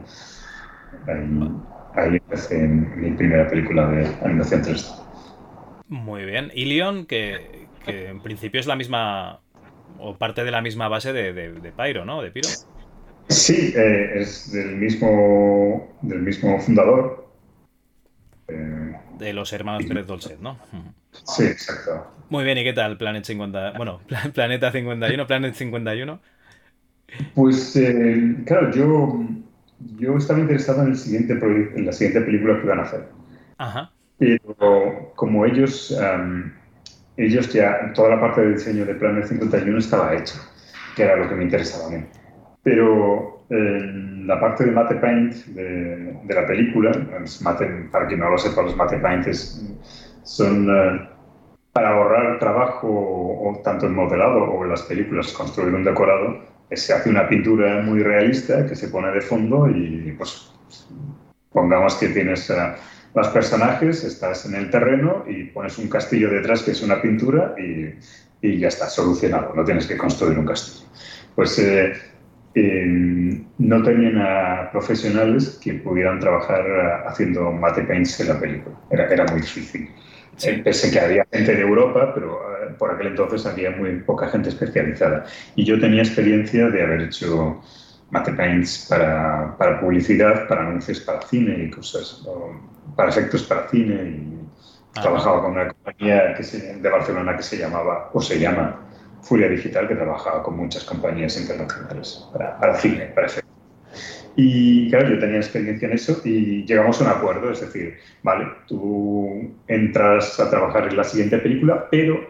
[1.07, 1.51] Ahí,
[1.95, 5.07] ahí empecé en mi primera película de animación 3D.
[5.89, 6.51] Muy bien.
[6.53, 9.41] Ilion, que, que en principio es la misma
[9.99, 12.21] o parte de la misma base de, de, Pyro, ¿no?
[12.21, 12.49] De Pyro.
[13.29, 17.27] Sí, eh, es del mismo, del mismo fundador.
[18.47, 18.86] Eh,
[19.18, 20.57] de los hermanos Pérez Dolcet, ¿no?
[21.11, 22.07] Sí, exacto.
[22.30, 23.74] Muy bien, ¿y qué tal Planet 50?
[23.78, 24.01] Bueno,
[24.34, 26.20] Planeta 51, Planet 51.
[27.34, 29.26] Pues, eh, claro, yo,
[29.97, 33.07] yo estaba interesado en, el siguiente en la siguiente película que iban a hacer.
[33.57, 33.91] Ajá.
[34.18, 35.95] Pero como ellos
[37.18, 40.39] ellos ya, toda la parte de diseño de Planet 51 estaba hecha,
[40.95, 42.05] que era lo que me interesaba a mí.
[42.61, 46.91] Pero la parte de Mate Paint de, la película,
[47.91, 49.28] para quien no lo sepa, los Mate Paint
[50.24, 51.10] son eh,
[51.72, 56.93] para ahorrar trabajo o, tanto en modelado o en las películas, construir un decorado, se
[56.93, 60.52] hace una pintura muy realista que se pone de fondo y pues
[61.52, 62.50] pongamos que tienes...
[62.50, 62.76] Uh,
[63.18, 67.56] los personajes, estás en el terreno y pones un castillo detrás que es una pintura
[67.58, 67.95] y,
[68.48, 70.86] y ya está, solucionado, no tienes que construir un castillo.
[71.36, 71.93] Pues eh,
[73.58, 79.08] no tenían a profesionales que pudieran trabajar eh, haciendo mate paints en la película, era,
[79.08, 79.89] era muy difícil.
[80.38, 80.62] Sí.
[80.64, 84.49] Pese que había gente de Europa, pero eh, por aquel entonces había muy poca gente
[84.49, 85.26] especializada.
[85.55, 87.60] Y yo tenía experiencia de haber hecho
[88.12, 92.24] mate paints para, para publicidad, para anuncios para cine y cosas
[92.95, 94.39] para efectos para cine y
[94.95, 95.01] ah.
[95.01, 98.86] trabajaba con una compañía que de Barcelona que se llamaba, o se llama,
[99.28, 103.47] Furia Digital, que trabajaba con muchas compañías internacionales para, para cine, para efectos.
[104.39, 108.45] Y claro, yo tenía experiencia en eso y llegamos a un acuerdo, es decir, vale,
[108.67, 112.30] tú entras a trabajar en la siguiente película, pero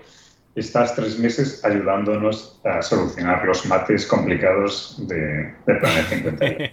[0.56, 6.68] estás tres meses ayudándonos a solucionar los mates complicados de, de Planet 51.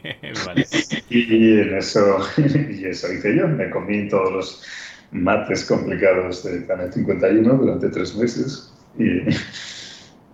[1.10, 2.18] Y, en eso,
[2.70, 4.66] y eso hice yo, me comí todos los
[5.10, 9.20] mates complicados de Planet 51 durante tres meses y,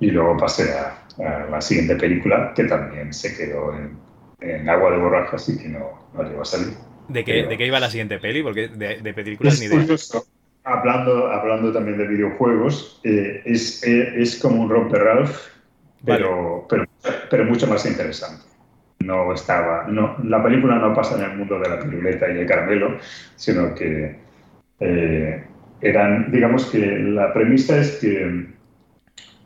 [0.00, 0.96] y luego pasé a,
[1.50, 3.74] la siguiente película que también se quedó
[4.40, 6.74] en, agua de borrajas y que no, no llegó a salir.
[7.08, 8.42] ¿De qué, ¿De qué iba la siguiente peli?
[8.42, 9.84] Porque de, de películas ni idea.
[10.64, 15.36] Hablando, hablando también de videojuegos, eh, es, eh, es, como un romper Ralph,
[16.04, 16.84] pero, pero,
[17.30, 18.44] pero, mucho más interesante.
[19.00, 22.46] No estaba, no, la película no pasa en el mundo de la piruleta y el
[22.46, 22.98] caramelo,
[23.36, 24.16] sino que
[24.80, 25.44] eh,
[25.80, 28.46] eran, digamos que la premisa es que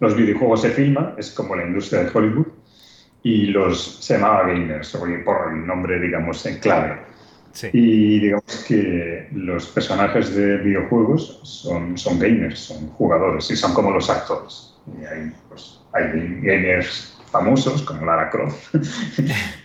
[0.01, 2.47] los videojuegos se filman, es como la industria de Hollywood,
[3.23, 6.99] y los se llamaba gamers, por el nombre, digamos, en clave.
[7.73, 13.93] Y digamos que los personajes de videojuegos son, son gamers, son jugadores, y son como
[13.93, 14.75] los actores.
[14.99, 18.75] Y hay, pues, hay gamers famosos como Lara Croft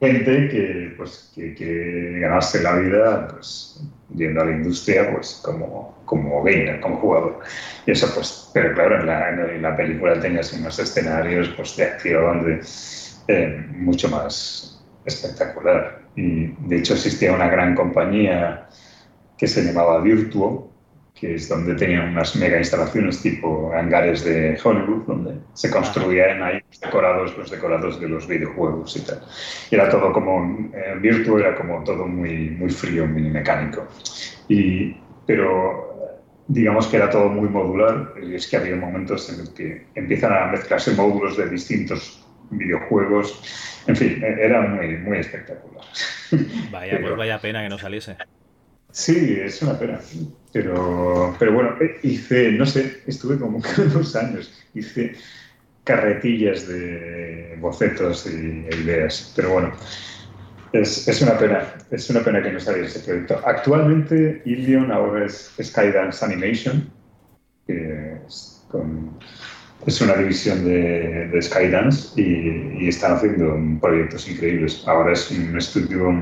[0.00, 3.80] gente que, pues, que quiere ganarse la vida pues,
[4.14, 7.40] yendo a la industria pues, como, como gamer, como jugador.
[7.86, 11.84] Y eso, pues, pero claro, en la, en la película tenías unos escenarios pues, de
[11.84, 12.60] acción de,
[13.28, 16.02] eh, mucho más espectacular.
[16.14, 18.68] Y de hecho existía una gran compañía
[19.36, 20.72] que se llamaba Virtuo,
[21.18, 26.60] que es donde tenían unas mega instalaciones tipo hangares de Hollywood, donde se construían ahí
[26.68, 29.22] los decorados, los decorados de los videojuegos y tal.
[29.70, 33.88] Y era todo como, eh, Virtuo era como todo muy, muy frío, muy mecánico.
[34.48, 34.94] Y,
[35.26, 35.86] pero
[36.48, 40.46] digamos que era todo muy modular, y es que había momentos en que empiezan a
[40.52, 45.84] mezclarse módulos de distintos videojuegos, en fin, e-, era muy, muy espectacular.
[46.70, 48.16] Vaya, pues vaya pena que no saliese.
[48.90, 50.00] Sí, es una pena.
[50.56, 53.60] Pero, pero bueno, eh, hice, no sé, estuve como
[53.92, 55.14] dos años, hice
[55.84, 59.34] carretillas de bocetos y ideas.
[59.36, 59.72] Pero bueno,
[60.72, 63.38] es, es, una pena, es una pena que no saliese ese proyecto.
[63.44, 66.88] Actualmente, Ilion ahora es Skydance Animation,
[67.66, 68.66] que es,
[69.86, 74.84] es una división de, de Skydance y, y, están haciendo proyectos increíbles.
[74.86, 76.14] Ahora es un estudio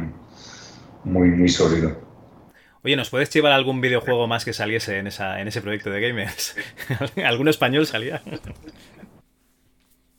[1.05, 2.04] muy, muy sólido.
[2.85, 6.03] Oye, ¿nos puedes llevar algún videojuego más que saliese en, esa, en ese proyecto de
[6.03, 6.55] gamers?
[7.25, 8.21] ¿Algún español salía?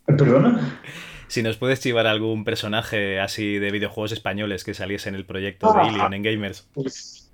[0.07, 0.79] ¿Perdona?
[1.27, 5.71] Si nos puedes llevar algún personaje así de videojuegos españoles que saliese en el proyecto
[5.73, 6.67] de Ilion en Gamers.
[6.73, 7.31] Pues,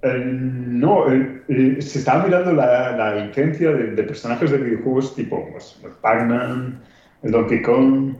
[0.00, 5.46] eh, no, eh, eh, se estaba mirando la, la licencia de, personajes de videojuegos tipo
[5.52, 6.82] pues, Pac-Man,
[7.22, 8.14] Donkey Kong,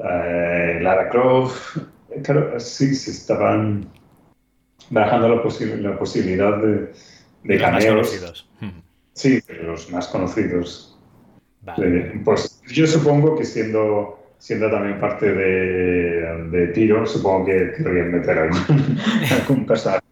[0.00, 1.78] Lara Croft.
[2.24, 3.88] Claro, sí, se estaban
[4.90, 5.34] barajando la,
[5.76, 6.92] la posibilidad de,
[7.44, 8.48] de los Más conocidos.
[9.12, 10.98] Sí, de los más conocidos.
[12.24, 18.38] pues yo supongo que siendo, siendo también parte de, de Tiro, supongo que querrían meter
[18.38, 18.98] algún,
[19.30, 20.02] algún personaje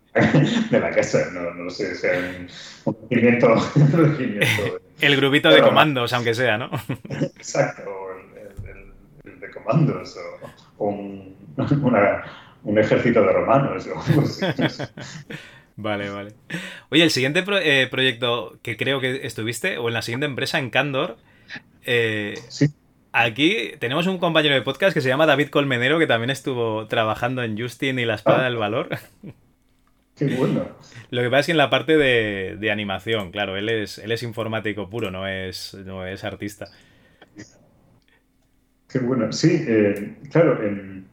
[0.71, 2.13] de la casa, no, no sé, sea
[2.85, 3.57] un, un regimiento,
[5.01, 6.71] El grupito de comandos, aunque sea, ¿no?
[7.09, 7.91] Exacto,
[8.65, 10.17] el, el, de comandos,
[10.79, 11.37] o, un,
[11.83, 12.25] una,
[12.65, 13.89] un ejército de romanos.
[15.77, 16.33] Vale, vale.
[16.91, 20.71] Oye, el siguiente eh, proyecto que creo que estuviste, o en la siguiente empresa, en
[20.71, 21.17] Candor,
[21.85, 22.35] eh,
[23.13, 27.43] aquí tenemos un compañero de podcast que se llama David Colmenero, que también estuvo trabajando
[27.43, 28.45] en Justin y la Espada ah.
[28.45, 28.91] del Valor.
[30.15, 30.69] Qué bueno.
[31.11, 34.23] Lo que pasa es que en la parte de, animación, claro, él es, él es
[34.23, 36.67] informático puro, no es, no es artista.
[38.89, 39.33] Qué bueno.
[39.33, 41.07] Sí, eh, claro, en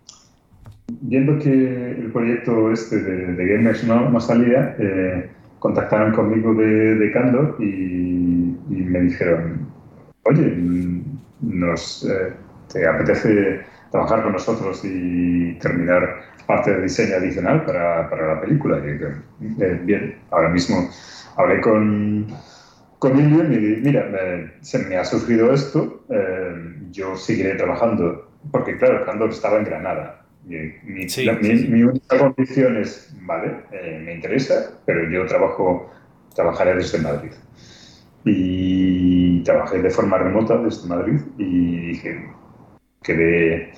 [1.02, 5.30] viendo que el proyecto este de, Gamers no, salía, eh,
[5.60, 9.68] contactaron conmigo de, de Candor y, me dijeron,
[10.24, 10.52] oye,
[11.42, 12.34] nos, eh,
[12.72, 13.62] ¿te apetece
[13.92, 18.80] trabajar con nosotros y terminar parte de diseño adicional para, para la película?
[18.80, 19.06] Y dije,
[19.60, 20.90] eh, bien, ahora mismo
[21.36, 22.28] hablé con,
[22.98, 24.10] con y mira,
[24.62, 26.04] se me ha surgido esto,
[26.92, 34.02] yo seguiré trabajando, porque claro, Candor estaba en Granada mi, única condición es, vale, eh,
[34.04, 35.92] me interesa, pero yo trabajo,
[36.36, 37.32] trabajaré desde Madrid.
[38.26, 42.30] Y trabajé de forma remota desde Madrid y dije,
[43.02, 43.72] quedé,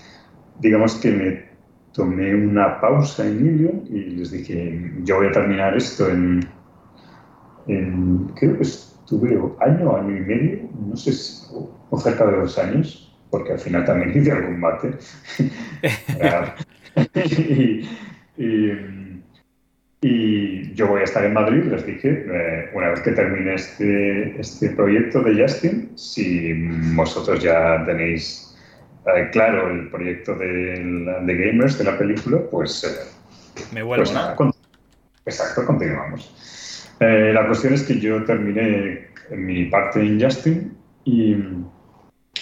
[0.60, 1.52] digamos que me
[1.94, 6.40] tomé una pausa en Ilion y les dije, yo voy a terminar esto en,
[7.68, 11.46] en creo que estuve año, año y medio, no sé, si,
[11.90, 14.92] o cerca de dos años, porque al final también hice algún mate.
[18.38, 19.22] y,
[20.74, 24.72] yo voy a estar en Madrid, les dije, eh, una vez que termine este, este
[24.72, 26.54] proyecto de Justin, si
[26.96, 28.58] vosotros ya tenéis
[29.06, 32.84] eh, claro el proyecto de, de, Gamers, de la película, pues...
[32.84, 34.36] Eh, Me vuelvo, pues nada,
[35.26, 36.96] exacto, continuamos.
[37.00, 40.76] la cuestión es que yo terminé mi parte en Justin
[41.06, 41.36] y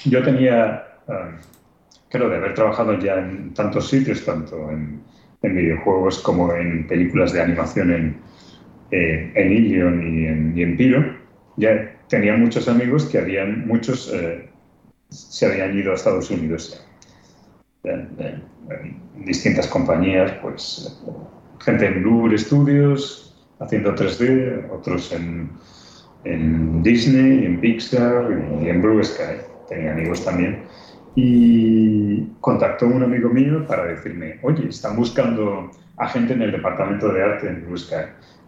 [0.05, 1.35] yo tenía, um,
[2.09, 5.01] creo, de haber trabajado ya en tantos sitios, tanto en,
[5.41, 8.17] videojuegos como en películas de animación en,
[8.91, 11.15] eh, en Ilion y en, y Piro,
[11.55, 14.49] ya tenía muchos amigos que habían, muchos eh,
[15.07, 16.85] se habían ido a Estados Unidos
[17.83, 18.43] en,
[19.25, 21.01] distintas compañías, pues
[21.61, 25.51] gente en Blur Studios haciendo 3D, otros en
[26.23, 28.27] en Disney, en Pixar
[28.61, 29.41] y en Blue Sky.
[29.69, 30.63] Tenía amigos también.
[31.15, 37.13] Y contactó un amigo mío para decirme, oye, están buscando a gente en el departamento
[37.13, 37.95] de arte en Sky.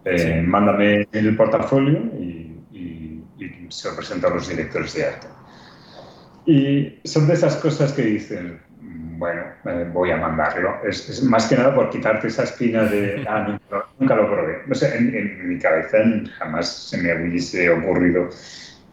[0.03, 5.27] Eh, mándame el portafolio y, y, y se lo presento a los directores de arte.
[6.45, 8.59] Y son de esas cosas que dicen,
[9.21, 10.83] bueno, eh, voy a mandarlo.
[10.83, 13.59] Es, más que nada por quitarte esa espina de, ah,
[13.99, 14.63] nunca, lo probé.
[14.65, 15.97] No sé, en, mi cabeza
[16.39, 18.29] jamás se me hubiese ocurrido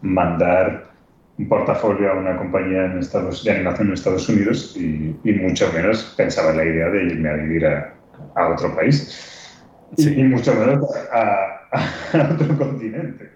[0.03, 0.91] mandar
[1.39, 6.13] un portafolio a una compañía en Estados, de animación en Estados Unidos y, mucho menos
[6.17, 7.93] pensaba en la idea de irme a vivir a,
[8.53, 9.55] otro país
[9.97, 10.83] y, mucho menos
[11.13, 11.61] a,
[12.33, 13.31] otro continente.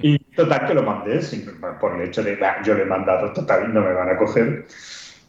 [0.00, 1.20] Y total que lo mandé
[1.78, 4.64] por el hecho de, yo le he mandado, total, no me van a coger.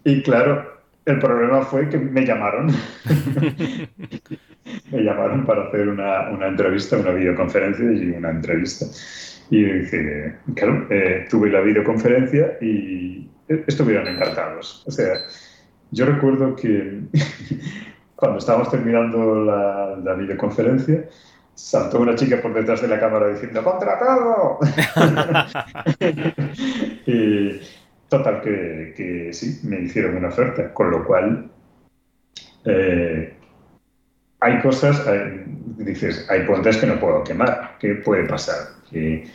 [0.05, 2.67] Y claro, el problema fue que me llamaron.
[4.91, 8.85] me llamaron para hacer una, una, entrevista, una videoconferencia y una entrevista.
[9.49, 14.83] Y dije, claro, eh, tuve la videoconferencia y estuvieron encantados.
[14.87, 15.13] O sea,
[15.91, 17.01] yo recuerdo que
[18.15, 21.05] cuando estábamos terminando la, la videoconferencia,
[21.53, 24.59] saltó una chica por detrás de la cámara diciendo ¡Contratado!
[27.05, 27.59] y,
[28.09, 31.49] Total, que, sí, me hicieron una oferta, con lo cual
[32.63, 33.33] eh,
[34.39, 35.05] hay cosas,
[35.77, 38.76] dices, hay puentes que no puedo quemar, ¿qué puede pasar?
[38.89, 39.25] Que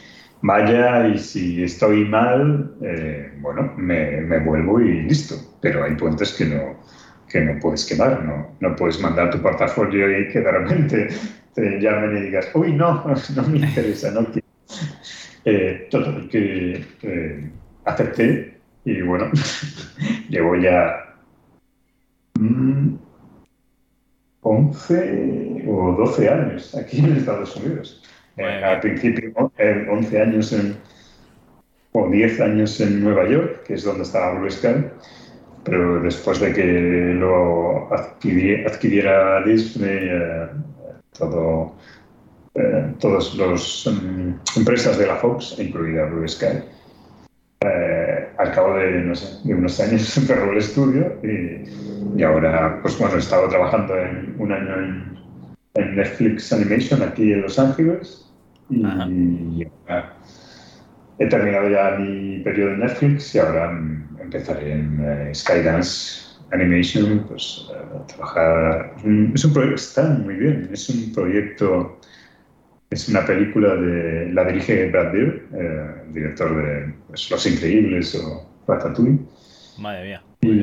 [0.42, 6.32] vaya y si estoy mal, eh, bueno, me, me, vuelvo y listo, pero hay puentes
[6.32, 6.80] que no,
[7.28, 11.09] que no puedes quemar, no, no puedes mandar tu portafolio y que de repente
[11.55, 13.05] te llamen y digas, uy, no,
[13.36, 14.46] no me interesa, no quiero.
[15.44, 17.50] Eh, total, que eh,
[17.84, 19.30] acepté y bueno,
[20.28, 21.03] llevo ya
[24.42, 28.03] 11 o 12 años aquí en Estados Unidos.
[28.37, 30.76] Eh, al principio, 11 años en,
[31.93, 34.87] o 10 años en Nueva York, que es donde estaba Blue Sky,
[35.64, 36.64] pero después de que
[37.14, 40.47] lo adquiriera Disney, eh,
[41.16, 41.74] todo,
[42.55, 46.64] eh, todas las mm, empresas de la Fox, incluida Blue Sky,
[48.39, 52.99] al cabo de, no sé, de unos años cerró el estudio y, y, ahora, pues
[52.99, 55.22] bueno, he estado trabajando en, un año en,
[55.75, 58.31] en, Netflix Animation aquí en Los Ángeles
[58.70, 60.16] y, ahora
[61.18, 63.70] he terminado ya mi periodo en Netflix y ahora
[64.20, 68.95] empezaré en eh, Skydance Animation, pues a trabajar.
[69.35, 71.99] Es un proyecto, está muy bien, es un proyecto
[72.93, 74.31] es una película de.
[74.33, 79.18] La dirige Brad Bird, eh, director de pues, Los Increíbles o Ratatouille.
[79.79, 80.61] Madre mía.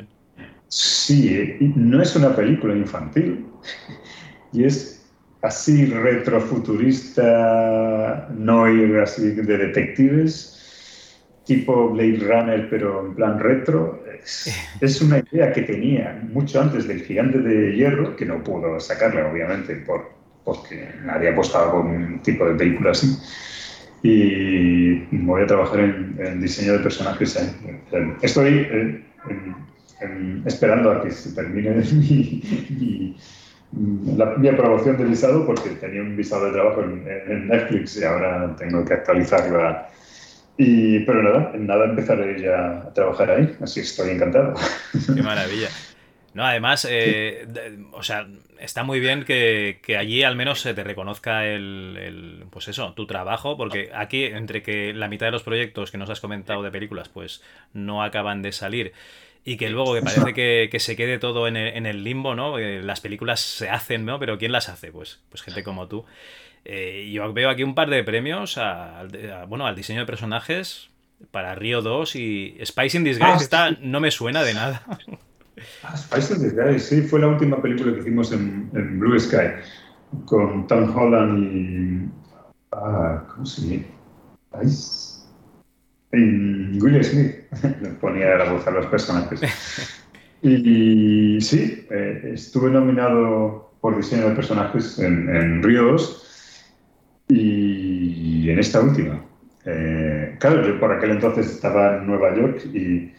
[0.67, 3.45] sí, no es una película infantil.
[4.51, 4.98] Y es
[5.41, 8.65] así retrofuturista, no
[9.01, 10.55] así de detectives,
[11.45, 14.03] tipo Blade Runner, pero en plan retro.
[14.23, 18.79] Es, es, una idea que tenía mucho antes del Gigante de Hierro, que no pudo
[18.79, 20.19] sacarla, obviamente, por
[20.49, 23.15] porque nadie apostaba por un tipo de película así.
[24.01, 27.37] Y voy a trabajar en, diseño de personajes.
[28.21, 29.03] Estoy
[30.45, 33.17] esperando a que se termine mi, mi,
[34.49, 38.93] aprobación de visado porque tenía un visado de trabajo en, Netflix y ahora tengo que
[38.93, 39.89] actualizarla.
[40.57, 44.53] Y, pero nada, en nada empezaré ya a trabajar ahí, así estoy encantado.
[45.15, 45.69] Qué maravilla.
[46.33, 47.47] No, además, eh,
[47.91, 48.27] o sea,
[48.59, 53.57] está muy bien que, allí al menos se te reconozca el, pues eso, tu trabajo,
[53.57, 57.09] porque aquí, entre que la mitad de los proyectos que nos has comentado de películas,
[57.09, 57.41] pues
[57.73, 58.93] no acaban de salir,
[59.49, 62.59] y que luego que parece que, se quede todo en el, limbo, ¿no?
[62.59, 64.19] Eh, las películas se hacen, ¿no?
[64.19, 64.91] Pero ¿quién las hace?
[64.91, 66.05] Pues, pues gente como tú.
[66.65, 68.59] Eh, yo veo aquí un par de premios
[69.47, 70.91] bueno, al diseño de personajes
[71.31, 73.49] para Río 2 y Spice in Disguise.
[73.53, 74.83] Ah, no me suena de nada.
[75.81, 78.69] Ah, Spice in Disguise, sí, fue la última película que hicimos en,
[78.99, 79.63] Blue Sky
[80.25, 82.09] con Tom Holland y.
[82.71, 83.83] Ah, ¿Cómo se llama?
[86.11, 87.35] En Will Smith.
[88.01, 89.41] Ponía la voz a los personajes.
[90.41, 96.29] Y sí, eh, estuve nominado por diseño de personajes en, en Río 2
[97.27, 99.21] y en esta última.
[99.65, 103.11] Eh, claro, yo por aquel entonces estaba en Nueva York y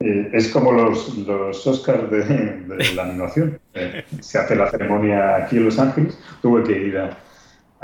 [0.00, 3.58] eh, es como los, los Oscars de, la animación.
[4.20, 6.18] Se hace la ceremonia aquí en Los Ángeles.
[6.42, 7.18] Tuve que ir a,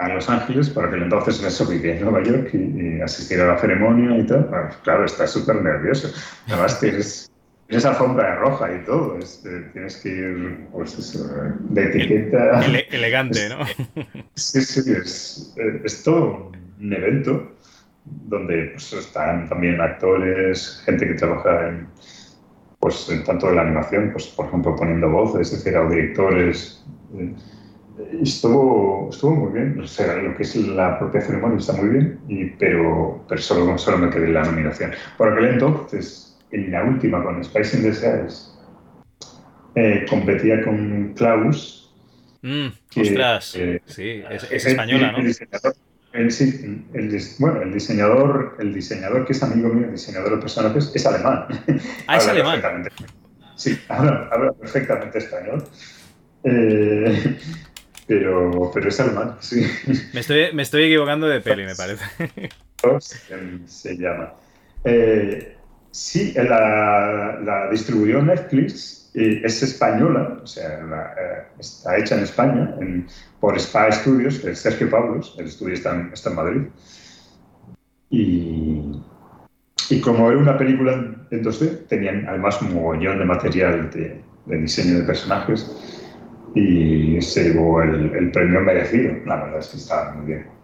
[0.09, 4.19] Los Ángeles para que entonces me vivía en Nueva York y, asistir a la ceremonia
[4.19, 4.49] y tal.
[4.83, 6.13] claro, estás súper nervioso.
[6.49, 7.31] Además, tienes,
[7.67, 9.19] tienes alfombra roja y todo.
[9.19, 11.19] Eh, tienes que ir pues
[11.71, 12.65] de etiqueta.
[12.91, 13.59] elegante, ¿no?
[14.35, 17.53] Sí, sí, es, es todo un evento
[18.05, 21.89] donde pues, están también actores, gente que trabaja en,
[22.79, 26.85] pues, en tanto en la animación, pues, por ejemplo, poniendo voces, es decir, o directores.
[27.15, 27.35] Eh,
[28.23, 32.21] estuvo, estuvo muy bien, o sea, lo que es la propia ceremonia está muy bien,
[32.29, 34.93] y, pero, pero solo, solo me quedé en la nominación.
[35.17, 38.29] Por aquel entonces, en la última, con Spice in
[39.77, 41.93] eh, competía con Klaus.
[42.43, 45.19] Mm, ostras, eh, sí, es, es española, ¿no?
[46.13, 46.29] El,
[46.93, 51.07] el, bueno, el diseñador, el diseñador que es amigo mío, el diseñador de personajes, es
[51.07, 51.47] alemán.
[52.09, 52.63] Ah, es alemán.
[53.55, 55.63] Sí, habla, habla, perfectamente español.
[56.43, 57.39] Eh,
[58.11, 59.65] pero, pero es alemán, sí.
[60.13, 62.05] Me estoy, me estoy equivocando de peli, me parece.
[63.67, 64.35] Se llama.
[64.83, 65.57] Eh,
[65.93, 72.75] sí, la, la distribuyó Netflix es española, o sea, eh, está hecha en España
[73.39, 76.63] por Spa Studios, de Sergio Pablos, el estudio está en, está en Madrid.
[78.11, 78.91] Y,
[79.89, 80.95] y, como era una película
[81.31, 86.00] en 2D, tenían además un mogollón de material de, diseño de personajes
[86.55, 89.13] y se llevó el, el premio merecido.
[89.27, 90.61] La verdad es que está muy bien.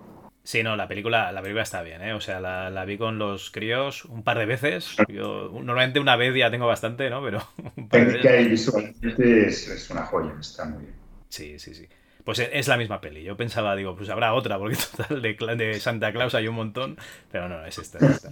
[0.46, 2.14] Sí, no, la película, la película está bien, ¿eh?
[2.14, 4.94] O sea, la, vi con los críos un par de veces.
[5.08, 7.20] Yo normalmente una vez ya tengo bastante, ¿no?
[7.20, 7.42] Pero
[7.76, 10.94] un par de y visualmente es, una joya, está muy bien.
[11.30, 11.88] Sí, sí, sí.
[12.22, 13.24] Pues es la misma peli.
[13.24, 16.96] Yo pensaba, digo, pues habrá otra, porque total de, de Santa Claus hay un montón,
[17.32, 17.98] pero no, es esta.
[18.06, 18.30] esta.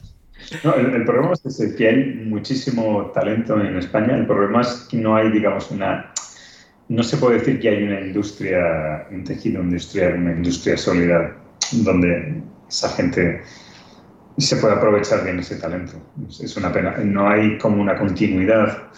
[0.63, 4.15] No, el, el, problema es que hay muchísimo talento en España.
[4.15, 6.13] El problema es que no hay, digamos, una...
[6.89, 11.35] No se puede decir que hay una industria, un tejido industrial, una industria sólida
[11.73, 13.43] donde esa gente
[14.37, 15.95] se puede aprovechar bien ese talento.
[16.29, 16.97] Es una pena.
[16.99, 18.91] No hay como una continuidad.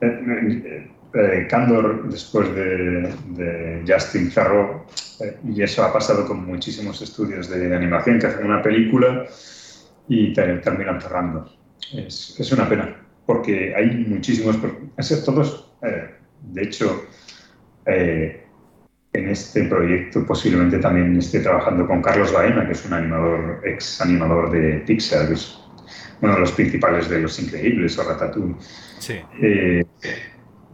[0.00, 4.86] Eh, eh, Candor, después de, Justin Farrow,
[5.20, 9.26] eh, y eso ha pasado con muchísimos estudios de animación que hacen una película
[10.08, 11.50] y terminan cerrando.
[11.92, 14.58] Es, es, una pena, porque hay muchísimos,
[15.24, 17.04] todos, de hecho,
[17.86, 24.00] en este proyecto posiblemente también esté trabajando con Carlos Baena, que es un animador, ex
[24.00, 25.58] animador de Pixar, que es
[26.20, 28.56] uno de los principales de Los Increíbles o Ratatouille.
[28.98, 29.14] Sí.
[29.42, 29.84] Eh,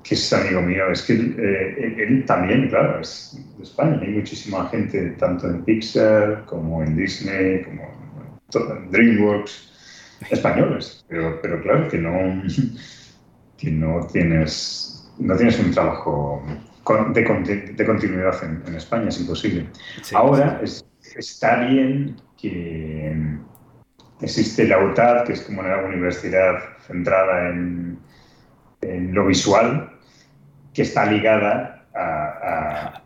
[0.05, 3.99] que es amigo mío, es que eh, él también, claro, es de España.
[4.01, 7.83] Hay muchísima gente, tanto en Pixar como en Disney, como
[8.55, 9.73] en DreamWorks,
[10.31, 11.05] españoles.
[11.09, 12.43] Pero, pero claro que no,
[13.59, 16.43] que no tienes, no tienes un trabajo
[17.13, 19.67] de, continuidad en, España, es imposible.
[20.15, 20.61] Ahora
[21.17, 23.39] está bien que
[24.21, 27.99] existe la UTAD, que es como una universidad centrada en,
[28.81, 29.91] lo visual,
[30.73, 33.03] que está ligada a, a,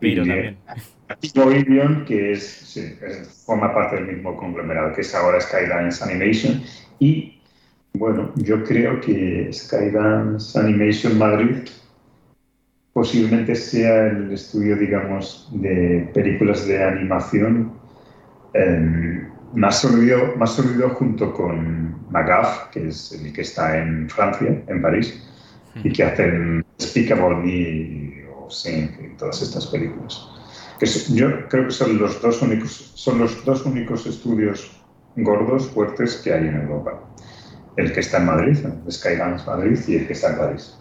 [2.05, 6.63] que es, forma parte del mismo conglomerado, que es ahora Skydance Animation.
[6.99, 7.41] Y
[7.93, 11.67] bueno, yo creo que Skydance Animation Madrid
[12.93, 17.73] posiblemente sea el estudio, digamos, de películas de animación
[18.53, 20.61] em, más, sólido, más
[20.93, 25.21] junto con Magaf, que es el que está en Francia, en París,
[25.83, 30.29] y que hacen Speakable Me o Sing y todas estas películas.
[30.79, 34.79] Que yo creo que son los dos únicos, son los dos únicos estudios
[35.15, 36.99] gordos, fuertes que hay en Europa.
[37.75, 38.57] El que está en Madrid,
[38.89, 40.77] Skydance Madrid, y el que está en París.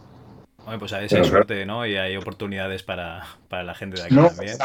[0.78, 1.86] Pues a veces hay suerte, ¿no?
[1.86, 4.56] Y hay oportunidades para, para la gente de aquí no, también.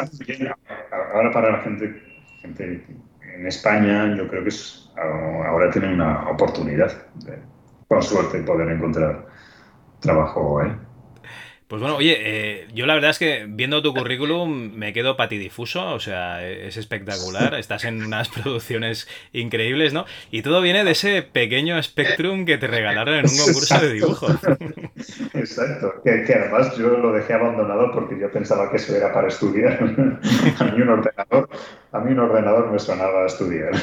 [1.14, 2.04] Ahora para la gente,
[2.42, 2.86] gente
[3.22, 6.92] en España, yo creo que es, ahora tienen una oportunidad
[7.26, 7.38] de,
[7.88, 9.26] con suerte, poder encontrar
[10.00, 10.72] trabajo ahí.
[11.68, 15.94] Pues bueno, oye, eh, yo la verdad es que viendo tu currículum me quedo patidifuso,
[15.94, 20.06] o sea, es espectacular, estás en unas producciones increíbles, ¿no?
[20.32, 24.28] Y todo viene de ese pequeño Spectrum que te regalaron en un concurso de dibujo.
[25.34, 29.28] Exacto, que, que, además yo lo dejé abandonado porque yo pensaba que eso era para
[29.28, 29.74] estudiar.
[30.60, 31.50] a mí un ordenador,
[31.92, 33.74] a mí un ordenador me sonaba a estudiar.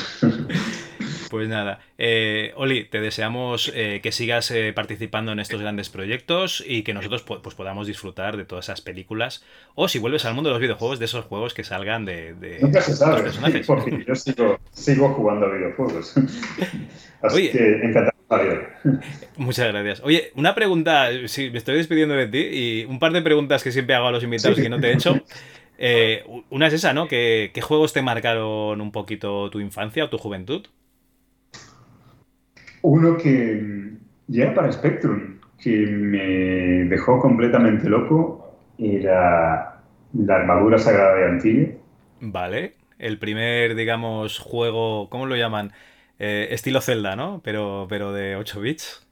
[1.35, 6.63] Pues nada, eh, Oli, te deseamos eh, que sigas eh, participando en estos grandes proyectos
[6.65, 9.45] y que nosotros pues, podamos disfrutar de todas esas películas.
[9.75, 12.61] O si vuelves al mundo de los videojuegos, de esos juegos que salgan de, de
[12.61, 13.67] Nunca se sabe, personajes.
[13.67, 16.15] porque yo sigo, jugando a videojuegos.
[17.23, 18.13] Así Oye, que encantado.
[19.37, 20.03] Muchas gracias.
[20.05, 23.73] Oye, una pregunta, sí, me estoy despidiendo de ti y un par de preguntas que
[23.73, 25.21] siempre hago a los invitados y que no te he hecho.
[26.51, 27.09] una es esa, ¿no?
[27.09, 30.65] ¿Qué, ¿Qué juegos te marcaron un poquito tu infancia o tu juventud?
[32.85, 33.95] Uno que
[34.29, 39.81] ya para Spectrum, que me dejó completamente loco, era
[40.13, 41.71] la armadura sagrada de Antilles.
[42.21, 45.73] Vale, el primer, digamos, juego, ¿cómo lo llaman?
[46.19, 47.41] Eh, estilo Zelda, ¿no?
[47.43, 49.07] Pero, pero de 8 bits.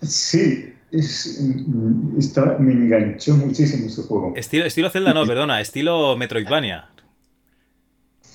[0.00, 4.32] Sí, me enganchó muchísimo ese juego.
[4.34, 6.88] Estilo, estilo Zelda, no, perdona, estilo Metroidvania.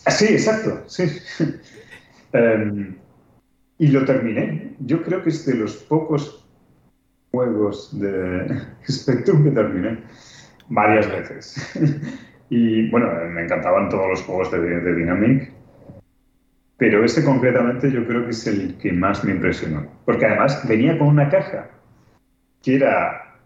[0.06, 1.06] Ah, sí, exacto, sí.
[2.32, 2.99] Em,
[3.80, 4.76] y lo terminé.
[4.80, 6.46] Yo creo que es de los pocos
[7.32, 9.98] juegos de Spectrum que terminé
[10.68, 11.74] varias veces.
[12.50, 15.52] y bueno, me encantaban todos los juegos de, de Dynamic,
[16.78, 19.88] pero este concretamente yo creo que es el que más me impresionó.
[20.06, 21.70] Porque además venía con una caja
[22.62, 23.40] que era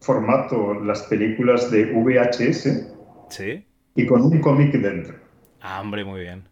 [0.00, 2.94] formato las películas de VHS
[3.30, 3.64] ¿Sí?
[3.96, 5.16] y con un cómic dentro.
[5.60, 6.44] Ah, hombre, muy bien.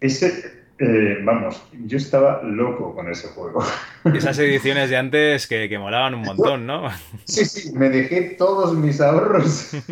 [0.00, 3.64] Ese, eh, vamos, yo estaba loco con ese juego.
[4.14, 6.90] Esas ediciones de antes que, que molaban un montón, ¿no?
[7.24, 9.74] Sí, sí, me dejé todos mis ahorros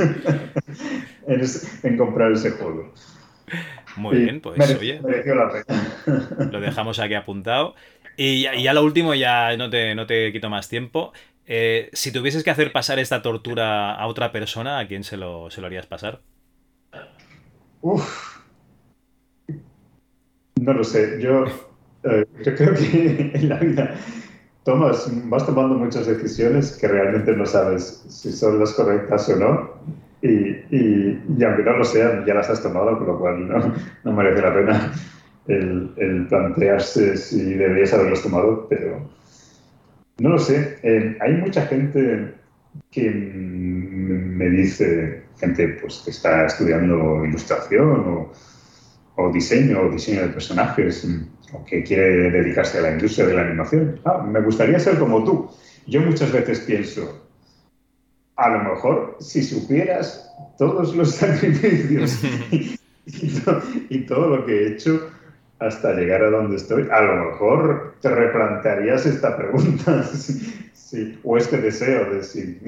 [1.27, 1.43] en,
[1.85, 2.93] en comprar ese juego.
[3.97, 5.01] Muy bien, pues oye.
[6.51, 7.77] Lo dejamos aquí apuntado.
[8.17, 11.13] Y ya, lo último, ya no te, no te quito más tiempo.
[11.47, 15.51] Eh, si tuvieses que hacer pasar esta tortura a otra persona, ¿a quién se lo,
[15.53, 16.21] se lo harías pasar?
[17.81, 18.40] Uf.
[20.61, 21.19] No lo sé.
[21.21, 21.47] Yo,
[22.05, 23.95] eh, yo creo que en la vida
[24.65, 29.71] tomas, vas tomando muchas decisiones que realmente no sabes si son las correctas o no.
[30.23, 33.75] Y, y, aunque no lo sean, ya las has tomado, con lo cual no,
[34.05, 34.93] no merece la pena
[35.49, 39.09] el, el, plantearse si deberías haberlos tomado, pero
[40.19, 40.79] no lo sé.
[40.83, 42.35] Eh, hay mucha gente
[42.91, 48.33] que me dice, gente pues, que está estudiando ilustración o,
[49.21, 51.07] o diseño o diseño de personajes
[51.53, 54.01] o que quiere dedicarse a la industria de la animación.
[54.05, 55.51] Ah, me gustaría ser como tú.
[55.87, 57.27] Yo muchas veces pienso,
[58.37, 62.21] a lo mejor si supieras todos los sacrificios
[63.91, 65.11] y, todo, lo que he hecho
[65.59, 70.09] hasta llegar a donde estoy, a lo mejor te replantearías esta pregunta
[71.23, 72.59] o este deseo de si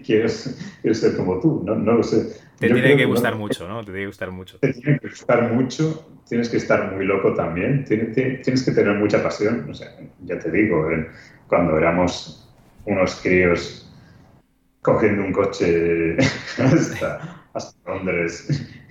[0.04, 0.58] quieres,
[0.92, 2.36] ser como tú, no, no lo sé.
[2.58, 3.80] Te tiene que gustar mucho, ¿no?
[3.80, 4.58] Te tiene que gustar mucho.
[4.58, 9.22] Te tiene que gustar mucho, tienes que estar muy loco también, tienes que tener mucha
[9.22, 9.88] pasión, o sea,
[10.24, 11.06] ya te digo, eh,
[11.48, 12.48] cuando éramos
[12.86, 13.82] unos críos
[14.80, 16.16] cogiendo un coche
[16.58, 17.35] hasta,
[17.86, 18.48] Londres.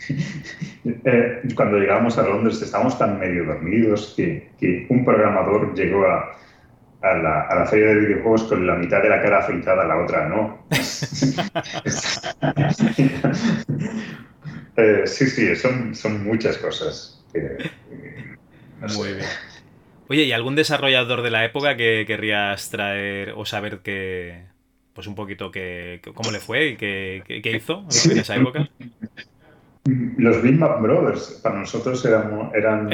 [1.04, 6.38] Eh, cuando llegamos a Londres estábamos tan medio dormidos que, que un programador llegó a,
[7.02, 10.04] a, la, a, la, feria de videojuegos con la mitad de la cara afeitada, la
[10.04, 10.64] otra no.
[14.78, 17.26] eh, sí, sí, son, son muchas cosas.
[18.96, 19.26] Muy bien.
[20.08, 24.44] Oye, ¿y algún desarrollador de la época que querrías traer o saber que,
[24.96, 28.70] pues un poquito que, cómo le fue y qué, qué, hizo en esa época.
[30.18, 32.90] Los Big Mac Brothers para nosotros eran, eran,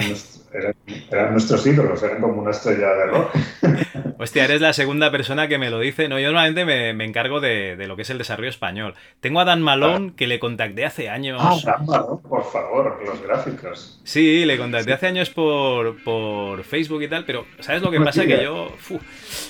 [1.10, 3.36] eran, nuestros ídolos, eran como una estrella de rock.
[4.20, 6.10] Hostia, eres la segunda persona que me lo dice.
[6.10, 8.94] No, yo normalmente me, me encargo de, de, lo que es el desarrollo español.
[9.22, 11.42] Tengo a Dan Malone, que le contacté hace años.
[11.42, 14.02] Ah, Dan Malone, por favor, los gráficos.
[14.04, 18.26] Sí, le contacté hace años por, por Facebook y tal, pero ¿sabes lo que pasa?
[18.26, 18.76] Que yo,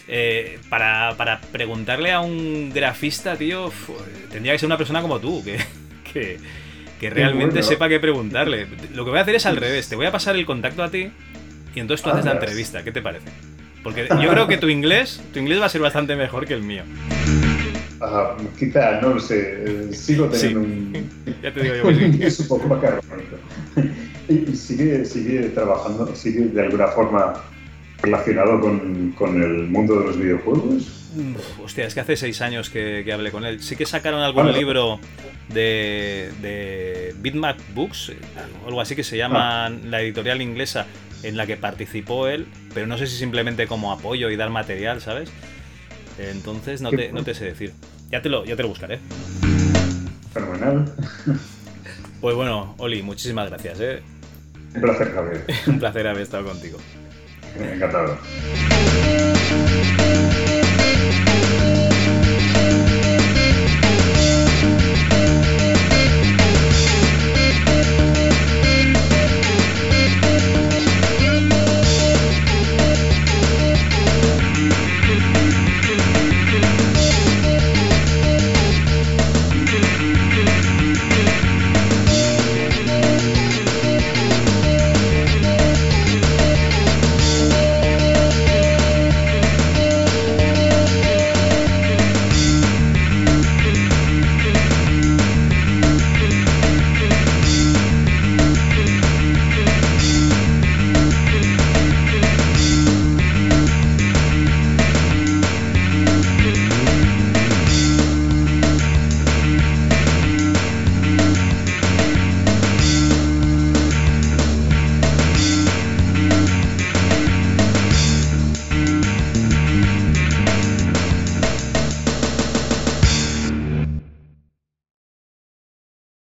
[0.07, 3.71] eh, para, para, preguntarle a un grafista, tío,
[4.31, 5.57] tendría que ser una persona como tú, que,
[6.13, 6.37] que
[7.01, 8.67] que realmente sepa qué preguntarle.
[8.93, 10.91] Lo que voy a hacer es al revés, te voy a pasar el contacto a
[10.91, 11.09] ti
[11.73, 13.25] y entonces tú haces la entrevista, ¿qué te parece?
[13.83, 16.61] Porque yo creo que tu inglés, tu inglés va a ser bastante mejor que el
[16.61, 16.83] mío.
[18.01, 21.09] Uh, quizá, no lo sé, eh, sigo teniendo un...
[21.41, 21.89] Ya te digo yo
[22.25, 23.37] Es un poco macarrónico.
[24.29, 27.33] y, sigue, sigue trabajando, sigue de alguna forma
[28.03, 31.00] relacionado con, con el mundo de los videojuegos.
[31.63, 33.61] Hostia, es que hace seis años que, que, hablé con él.
[33.61, 34.99] Sí que sacaron algún libro
[35.49, 38.13] de, de Bitmap Books,
[38.65, 39.69] algo así que se llama ah.
[39.69, 40.85] la editorial inglesa
[41.23, 45.01] en la que participó él, pero no sé si simplemente como apoyo y dar material,
[45.01, 45.31] ¿sabes?
[46.17, 47.73] Entonces no te, no te sé decir.
[48.09, 48.99] Ya te lo, ya te lo buscaré.
[50.33, 50.85] Fenomenal.
[52.19, 53.79] Pues bueno, Oli, muchísimas gracias.
[53.79, 54.01] ¿eh?
[54.75, 55.45] Un placer, Javier.
[55.67, 56.77] Un placer haber estado contigo.
[57.57, 58.17] Encantado.
[61.11, 61.90] Thank you.